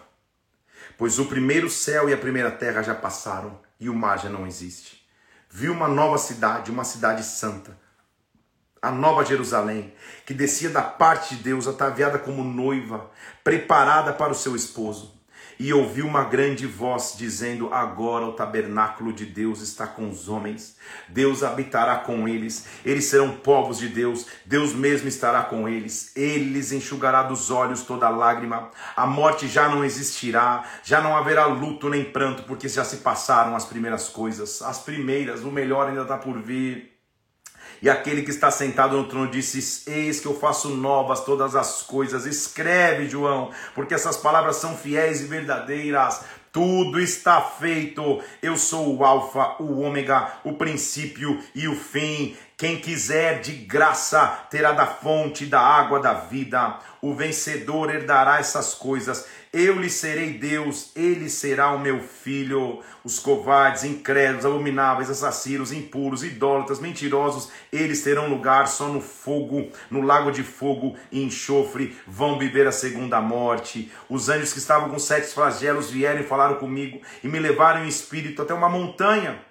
[0.98, 4.46] Pois o primeiro céu e a primeira terra já passaram e o mar já não
[4.46, 5.08] existe.
[5.50, 7.78] Vi uma nova cidade, uma cidade santa,
[8.82, 9.94] a nova Jerusalém,
[10.26, 13.12] que descia da parte de Deus, ataviada como noiva,
[13.44, 15.21] preparada para o seu esposo
[15.62, 20.76] e ouvi uma grande voz dizendo: Agora o tabernáculo de Deus está com os homens,
[21.08, 26.46] Deus habitará com eles, eles serão povos de Deus, Deus mesmo estará com eles, ele
[26.46, 31.90] lhes enxugará dos olhos toda lágrima, a morte já não existirá, já não haverá luto
[31.90, 36.18] nem pranto, porque já se passaram as primeiras coisas, as primeiras, o melhor ainda está
[36.18, 36.91] por vir.
[37.82, 41.82] E aquele que está sentado no trono disse: Eis que eu faço novas todas as
[41.82, 42.26] coisas.
[42.26, 46.24] Escreve, João, porque essas palavras são fiéis e verdadeiras.
[46.52, 48.22] Tudo está feito.
[48.42, 52.36] Eu sou o Alfa, o Ômega, o princípio e o fim.
[52.62, 56.78] Quem quiser de graça terá da fonte da água da vida.
[57.02, 59.26] O vencedor herdará essas coisas.
[59.52, 62.84] Eu lhe serei Deus, ele será o meu filho.
[63.04, 70.02] Os covardes, incrédulos, abomináveis, assassinos, impuros, idólatras, mentirosos, eles terão lugar só no fogo, no
[70.02, 73.92] lago de fogo e enxofre, vão viver a segunda morte.
[74.08, 77.88] Os anjos que estavam com sete flagelos vieram e falaram comigo e me levaram em
[77.88, 79.50] espírito até uma montanha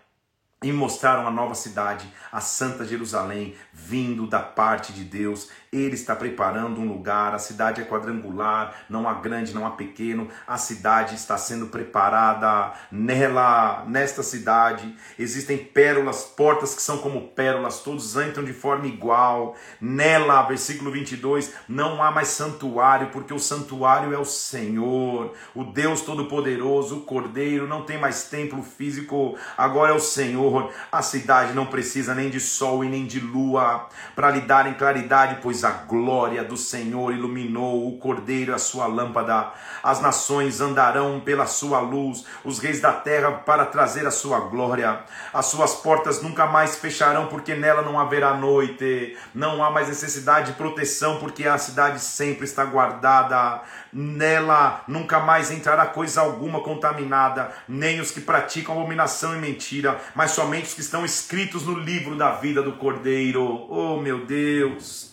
[0.62, 5.48] e mostraram a nova cidade, a Santa Jerusalém, vindo da parte de Deus.
[5.72, 10.26] Ele está preparando um lugar, a cidade é quadrangular, não há grande, não há pequeno,
[10.44, 12.72] a cidade está sendo preparada.
[12.90, 19.54] Nela, nesta cidade, existem pérolas, portas que são como pérolas, todos entram de forma igual.
[19.80, 26.00] Nela, versículo 22, não há mais santuário, porque o santuário é o Senhor, o Deus
[26.00, 30.72] Todo-Poderoso, o Cordeiro, não tem mais templo físico, agora é o Senhor.
[30.90, 35.38] A cidade não precisa nem de sol e nem de lua para lhe darem claridade,
[35.40, 39.52] pois a glória do Senhor iluminou o cordeiro a sua lâmpada.
[39.82, 45.00] As nações andarão pela sua luz, os reis da terra para trazer a sua glória.
[45.32, 49.16] As suas portas nunca mais fecharão, porque nela não haverá noite.
[49.34, 53.62] Não há mais necessidade de proteção, porque a cidade sempre está guardada.
[53.92, 60.30] Nela nunca mais entrará coisa alguma contaminada, nem os que praticam abominação e mentira, mas
[60.32, 63.66] somente os que estão escritos no livro da vida do Cordeiro.
[63.68, 65.12] Oh meu Deus,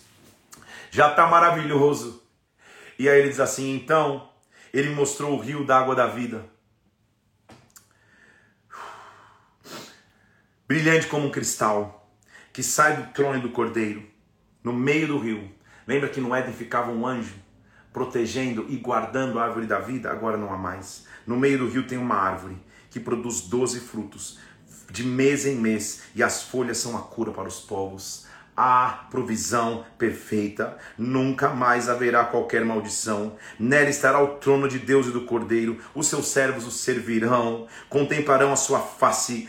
[0.90, 2.22] já está maravilhoso.
[2.98, 4.28] E aí ele diz assim: então
[4.72, 6.44] ele mostrou o rio da água da vida,
[10.66, 12.12] brilhante como um cristal,
[12.52, 14.06] que sai do trono do Cordeiro,
[14.62, 15.50] no meio do rio.
[15.86, 17.34] Lembra que no Éden ficava um anjo
[17.92, 21.06] protegendo e guardando a árvore da vida, agora não há mais.
[21.26, 22.56] No meio do rio tem uma árvore
[22.90, 24.38] que produz doze frutos,
[24.90, 28.26] de mês em mês, e as folhas são a cura para os povos.
[28.58, 33.36] Há provisão perfeita, nunca mais haverá qualquer maldição.
[33.56, 38.52] Nela estará o trono de Deus e do Cordeiro, os seus servos o servirão, contemplarão
[38.52, 39.48] a sua face,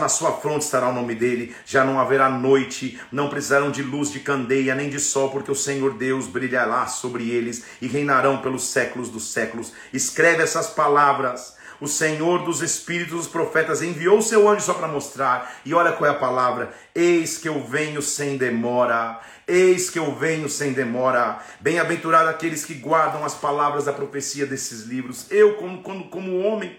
[0.00, 4.10] na sua fronte estará o nome dele, já não haverá noite, não precisarão de luz
[4.10, 8.68] de candeia nem de sol, porque o Senhor Deus brilhará sobre eles e reinarão pelos
[8.68, 9.74] séculos dos séculos.
[9.92, 15.60] Escreve essas palavras o Senhor dos Espíritos dos profetas enviou seu anjo só para mostrar.
[15.64, 19.20] E olha qual é a palavra: Eis que eu venho sem demora.
[19.46, 21.38] Eis que eu venho sem demora.
[21.60, 25.26] Bem-aventurado aqueles que guardam as palavras da profecia desses livros.
[25.30, 26.76] Eu, como, como, como homem,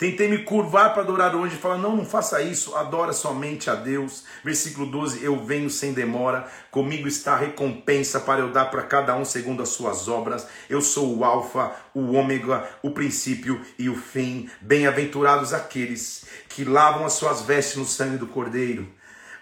[0.00, 3.68] Tentei me curvar para adorar o anjo e falar: não, não faça isso, adora somente
[3.68, 4.24] a Deus.
[4.42, 9.14] Versículo 12: Eu venho sem demora, comigo está a recompensa para eu dar para cada
[9.14, 10.46] um segundo as suas obras.
[10.70, 14.48] Eu sou o Alfa, o Ômega, o princípio e o fim.
[14.62, 18.88] Bem-aventurados aqueles que lavam as suas vestes no sangue do Cordeiro,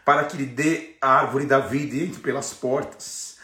[0.05, 3.39] para que lhe dê a árvore da vida e entre pelas portas.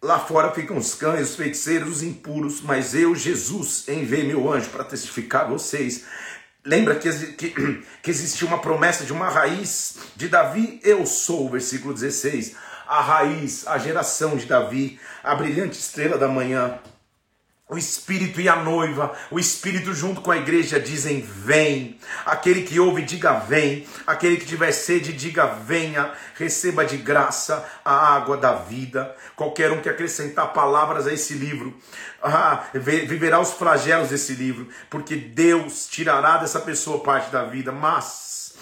[0.00, 4.68] Lá fora ficam os cães, os feiticeiros, os impuros, mas eu, Jesus, enviei meu anjo
[4.68, 6.04] para testificar vocês
[6.64, 7.50] Lembra que, que,
[8.02, 10.80] que existia uma promessa de uma raiz de Davi?
[10.82, 12.56] Eu sou, versículo 16,
[12.86, 16.78] a raiz, a geração de Davi, a brilhante estrela da manhã.
[17.74, 21.98] O Espírito e a noiva, o Espírito junto com a igreja dizem: Vem.
[22.24, 23.84] Aquele que ouve, diga: Vem.
[24.06, 26.12] Aquele que tiver sede, diga: Venha.
[26.36, 29.16] Receba de graça a água da vida.
[29.34, 31.76] Qualquer um que acrescentar palavras a esse livro,
[32.22, 37.72] ah, viverá os flagelos desse livro, porque Deus tirará dessa pessoa parte da vida.
[37.72, 38.54] Mas,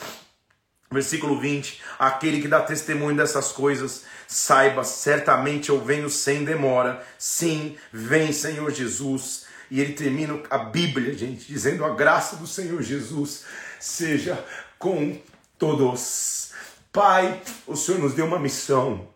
[0.91, 7.05] versículo 20: Aquele que dá testemunho dessas coisas Saiba, certamente eu venho sem demora.
[7.18, 9.45] Sim, vem, Senhor Jesus.
[9.70, 13.45] E ele termina a Bíblia, gente, dizendo: a graça do Senhor Jesus
[13.78, 14.43] seja
[14.78, 15.20] com
[15.59, 16.53] todos.
[16.91, 19.07] Pai, o Senhor nos deu uma missão.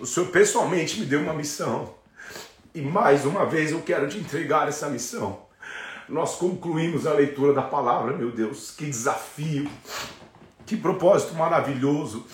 [0.00, 1.94] O Senhor pessoalmente me deu uma missão.
[2.74, 5.46] E mais uma vez eu quero te entregar essa missão.
[6.08, 8.72] Nós concluímos a leitura da palavra, meu Deus.
[8.72, 9.70] Que desafio,
[10.66, 12.26] que propósito maravilhoso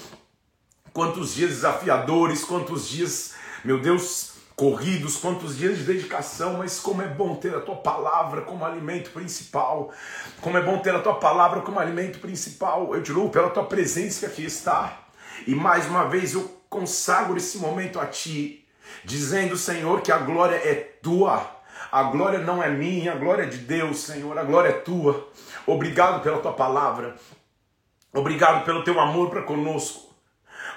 [0.92, 3.34] Quantos dias desafiadores, quantos dias,
[3.64, 4.30] meu Deus,
[4.60, 9.10] corridos, quantos dias de dedicação, mas como é bom ter a tua palavra como alimento
[9.10, 9.90] principal.
[10.42, 12.94] Como é bom ter a tua palavra como alimento principal.
[12.94, 14.98] Eu te louvo pela tua presença que aqui está.
[15.46, 18.68] E mais uma vez eu consagro esse momento a ti,
[19.02, 21.58] dizendo, Senhor, que a glória é tua.
[21.90, 25.26] A glória não é minha, a glória é de Deus, Senhor, a glória é tua.
[25.66, 27.16] Obrigado pela tua palavra.
[28.12, 30.09] Obrigado pelo teu amor para conosco.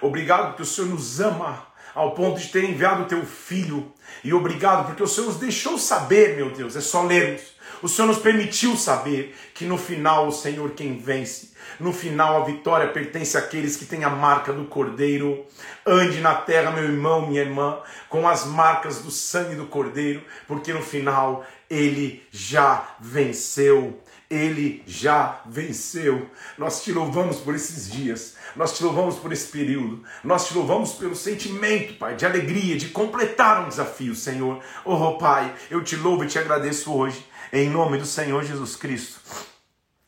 [0.04, 3.90] Obrigado porque o Senhor nos ama ao ponto de ter enviado o teu filho.
[4.22, 7.54] E obrigado porque o Senhor nos deixou saber, meu Deus, é só lermos.
[7.82, 11.54] O Senhor nos permitiu saber que no final o Senhor quem vence.
[11.80, 15.46] No final a vitória pertence àqueles que têm a marca do Cordeiro.
[15.86, 17.80] Ande na terra, meu irmão, minha irmã,
[18.10, 24.03] com as marcas do sangue do Cordeiro, porque no final ele já venceu.
[24.34, 26.30] Ele já venceu.
[26.58, 28.36] Nós te louvamos por esses dias.
[28.56, 30.04] Nós te louvamos por esse período.
[30.24, 34.64] Nós te louvamos pelo sentimento, Pai, de alegria, de completar um desafio, Senhor.
[34.84, 39.20] Oh, Pai, eu te louvo e te agradeço hoje, em nome do Senhor Jesus Cristo.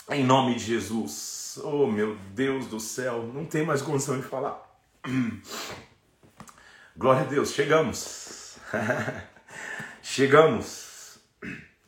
[0.09, 1.59] Em nome de Jesus.
[1.63, 4.59] Oh, meu Deus do céu, não tem mais condição de falar.
[6.97, 8.57] Glória a Deus, chegamos.
[10.01, 11.19] chegamos.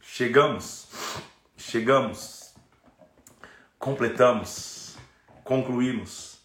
[0.02, 0.88] Chegamos.
[1.70, 2.54] Chegamos.
[3.78, 4.96] Completamos.
[5.44, 6.38] Concluímos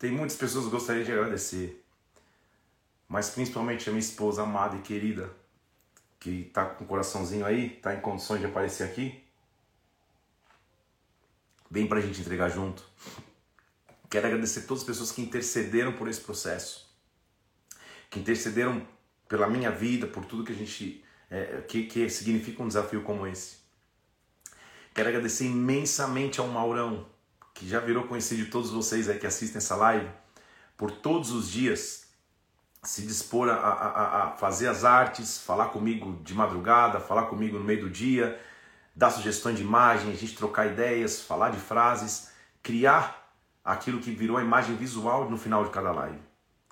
[0.00, 1.84] tem muitas pessoas que gostaria de agradecer,
[3.06, 5.30] mas principalmente a minha esposa amada e querida,
[6.18, 9.22] que está com o coraçãozinho aí, está em condições de aparecer aqui.
[11.70, 12.82] Vem para a gente entregar junto.
[14.08, 16.90] Quero agradecer todas as pessoas que intercederam por esse processo,
[18.08, 18.88] que intercederam
[19.28, 23.26] pela minha vida, por tudo que a gente é, que, que significa um desafio como
[23.26, 23.59] esse.
[24.94, 27.06] Quero agradecer imensamente ao Maurão,
[27.54, 30.08] que já virou conhecido de todos vocês aí que assistem essa live,
[30.76, 32.08] por todos os dias
[32.82, 37.64] se dispor a, a, a, fazer as artes, falar comigo de madrugada, falar comigo no
[37.64, 38.40] meio do dia,
[38.96, 42.30] dar sugestões de imagem, a gente trocar ideias, falar de frases,
[42.62, 46.18] criar aquilo que virou a imagem visual no final de cada live.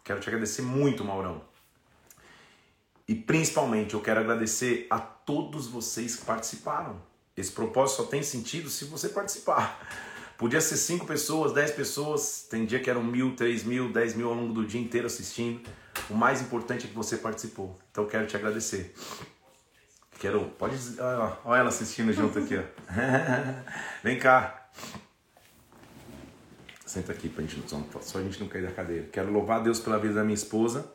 [0.03, 1.43] Quero te agradecer muito, Maurão.
[3.07, 7.01] E principalmente eu quero agradecer a todos vocês que participaram.
[7.39, 9.87] Esse propósito só tem sentido se você participar.
[10.37, 14.29] Podia ser cinco pessoas, dez pessoas, tem dia que eram mil, três mil, dez mil
[14.29, 15.61] ao longo do dia inteiro assistindo.
[16.11, 17.79] O mais importante é que você participou.
[17.91, 18.95] Então quero te agradecer.
[20.19, 20.47] Quero.
[20.59, 20.77] Pode.
[21.45, 22.63] Olha ela assistindo junto aqui, ó.
[24.03, 24.69] Vem cá.
[26.85, 29.09] Senta aqui pra gente não, só a gente não cair da cadeira.
[29.13, 30.91] Quero louvar a Deus pela vida da minha esposa,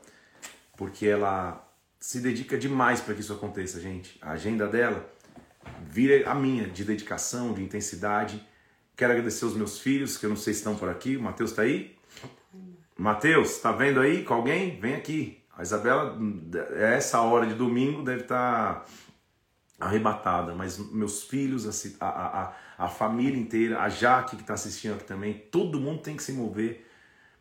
[0.76, 1.70] porque ela
[2.00, 4.18] se dedica demais para que isso aconteça, gente.
[4.22, 5.10] A agenda dela
[5.88, 8.46] vira a minha de dedicação, de intensidade.
[8.96, 11.18] Quero agradecer os meus filhos, que eu não sei se estão por aqui.
[11.18, 11.96] O Matheus está aí?
[12.98, 14.80] Matheus, tá vendo aí com alguém?
[14.80, 15.42] Vem aqui.
[15.58, 16.18] A Isabela,
[16.76, 18.86] essa hora de domingo, deve estar tá
[19.80, 21.68] arrebatada, mas meus filhos,
[22.00, 26.02] a, a, a a família inteira, a Jaque que está assistindo aqui também, todo mundo
[26.02, 26.86] tem que se mover.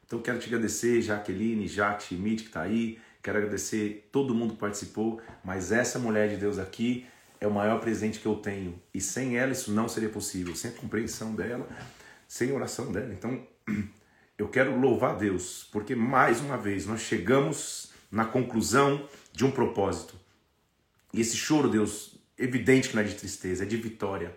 [0.07, 4.61] Então quero te agradecer, Jaqueline, Jaque Schmidt que está aí, quero agradecer todo mundo que
[4.61, 7.07] participou, mas essa mulher de Deus aqui
[7.43, 10.71] é o maior presente que eu tenho e sem ela isso não seria possível, sem
[10.71, 11.69] a compreensão dela,
[12.29, 13.13] sem a oração dela.
[13.13, 13.47] Então
[14.39, 20.15] eu quero louvar Deus, porque mais uma vez nós chegamos na conclusão de um propósito.
[21.13, 24.33] E esse choro, Deus, evidente que não é de tristeza, é de vitória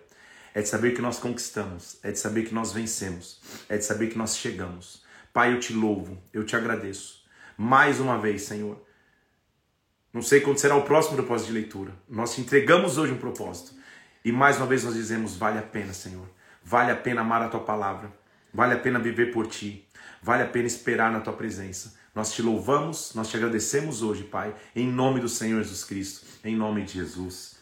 [0.56, 4.06] é de saber que nós conquistamos, é de saber que nós vencemos, é de saber
[4.06, 5.02] que nós chegamos.
[5.30, 7.26] Pai, eu te louvo, eu te agradeço.
[7.58, 8.82] Mais uma vez, Senhor.
[10.16, 11.92] Não sei quando será o próximo propósito de leitura.
[12.08, 13.74] Nós te entregamos hoje um propósito.
[14.24, 16.26] E mais uma vez nós dizemos: vale a pena, Senhor.
[16.64, 18.10] Vale a pena amar a tua palavra.
[18.50, 19.86] Vale a pena viver por ti.
[20.22, 21.94] Vale a pena esperar na tua presença.
[22.14, 26.56] Nós te louvamos, nós te agradecemos hoje, Pai, em nome do Senhor Jesus Cristo, em
[26.56, 27.58] nome de Jesus.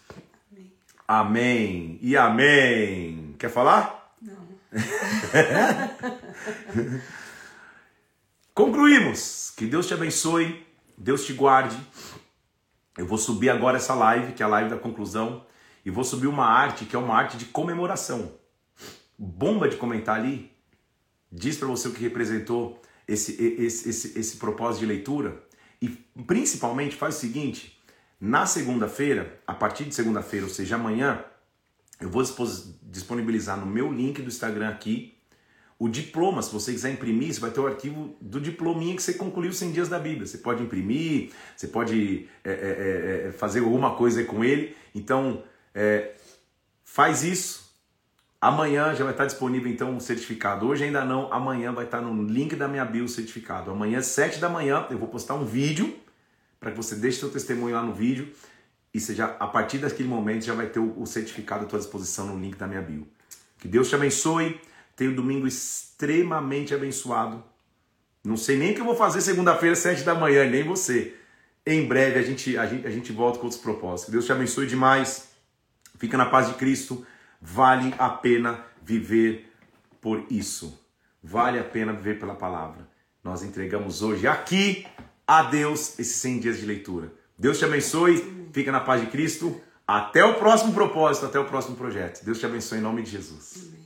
[1.08, 3.34] Amém e amém.
[3.36, 4.14] Quer falar?
[4.22, 4.46] Não.
[8.54, 9.52] Concluímos.
[9.56, 10.64] Que Deus te abençoe,
[10.96, 11.76] Deus te guarde.
[12.96, 15.44] Eu vou subir agora essa live, que é a live da conclusão,
[15.84, 18.32] e vou subir uma arte que é uma arte de comemoração.
[19.18, 20.52] Bomba de comentar ali.
[21.30, 25.42] Diz para você o que representou esse, esse, esse, esse propósito de leitura.
[25.82, 27.82] E principalmente faz o seguinte:
[28.20, 31.24] na segunda-feira, a partir de segunda-feira, ou seja, amanhã,
[32.00, 32.22] eu vou
[32.82, 35.13] disponibilizar no meu link do Instagram aqui
[35.78, 36.42] o diploma.
[36.42, 39.72] Se você quiser imprimir, você vai ter o arquivo do diplominha que você concluiu 100
[39.72, 40.26] dias da Bíblia.
[40.26, 44.76] Você pode imprimir, você pode é, é, é, é fazer alguma coisa com ele.
[44.94, 45.42] Então,
[45.74, 46.12] é,
[46.82, 47.64] faz isso.
[48.40, 50.66] Amanhã já vai estar disponível então o certificado.
[50.66, 53.70] Hoje ainda não, amanhã vai estar no link da minha bio o certificado.
[53.70, 55.96] Amanhã, 7 da manhã, eu vou postar um vídeo
[56.60, 58.32] para que você deixe seu testemunho lá no vídeo
[58.92, 62.26] e já, a partir daquele momento já vai ter o, o certificado à tua disposição
[62.26, 63.08] no link da minha bio.
[63.58, 64.60] Que Deus te abençoe.
[64.96, 67.42] Tenha um domingo extremamente abençoado.
[68.22, 71.14] Não sei nem o que eu vou fazer segunda-feira, sete da manhã, nem você.
[71.66, 74.12] Em breve a gente, a gente, a gente volta com outros propósitos.
[74.12, 75.28] Deus te abençoe demais.
[75.98, 77.06] Fica na paz de Cristo.
[77.40, 79.50] Vale a pena viver
[80.00, 80.78] por isso.
[81.22, 82.88] Vale a pena viver pela palavra.
[83.22, 84.86] Nós entregamos hoje aqui
[85.26, 87.12] a Deus esses 100 dias de leitura.
[87.38, 89.60] Deus te abençoe, fica na paz de Cristo.
[89.86, 92.24] Até o próximo propósito, até o próximo projeto.
[92.24, 93.83] Deus te abençoe em nome de Jesus.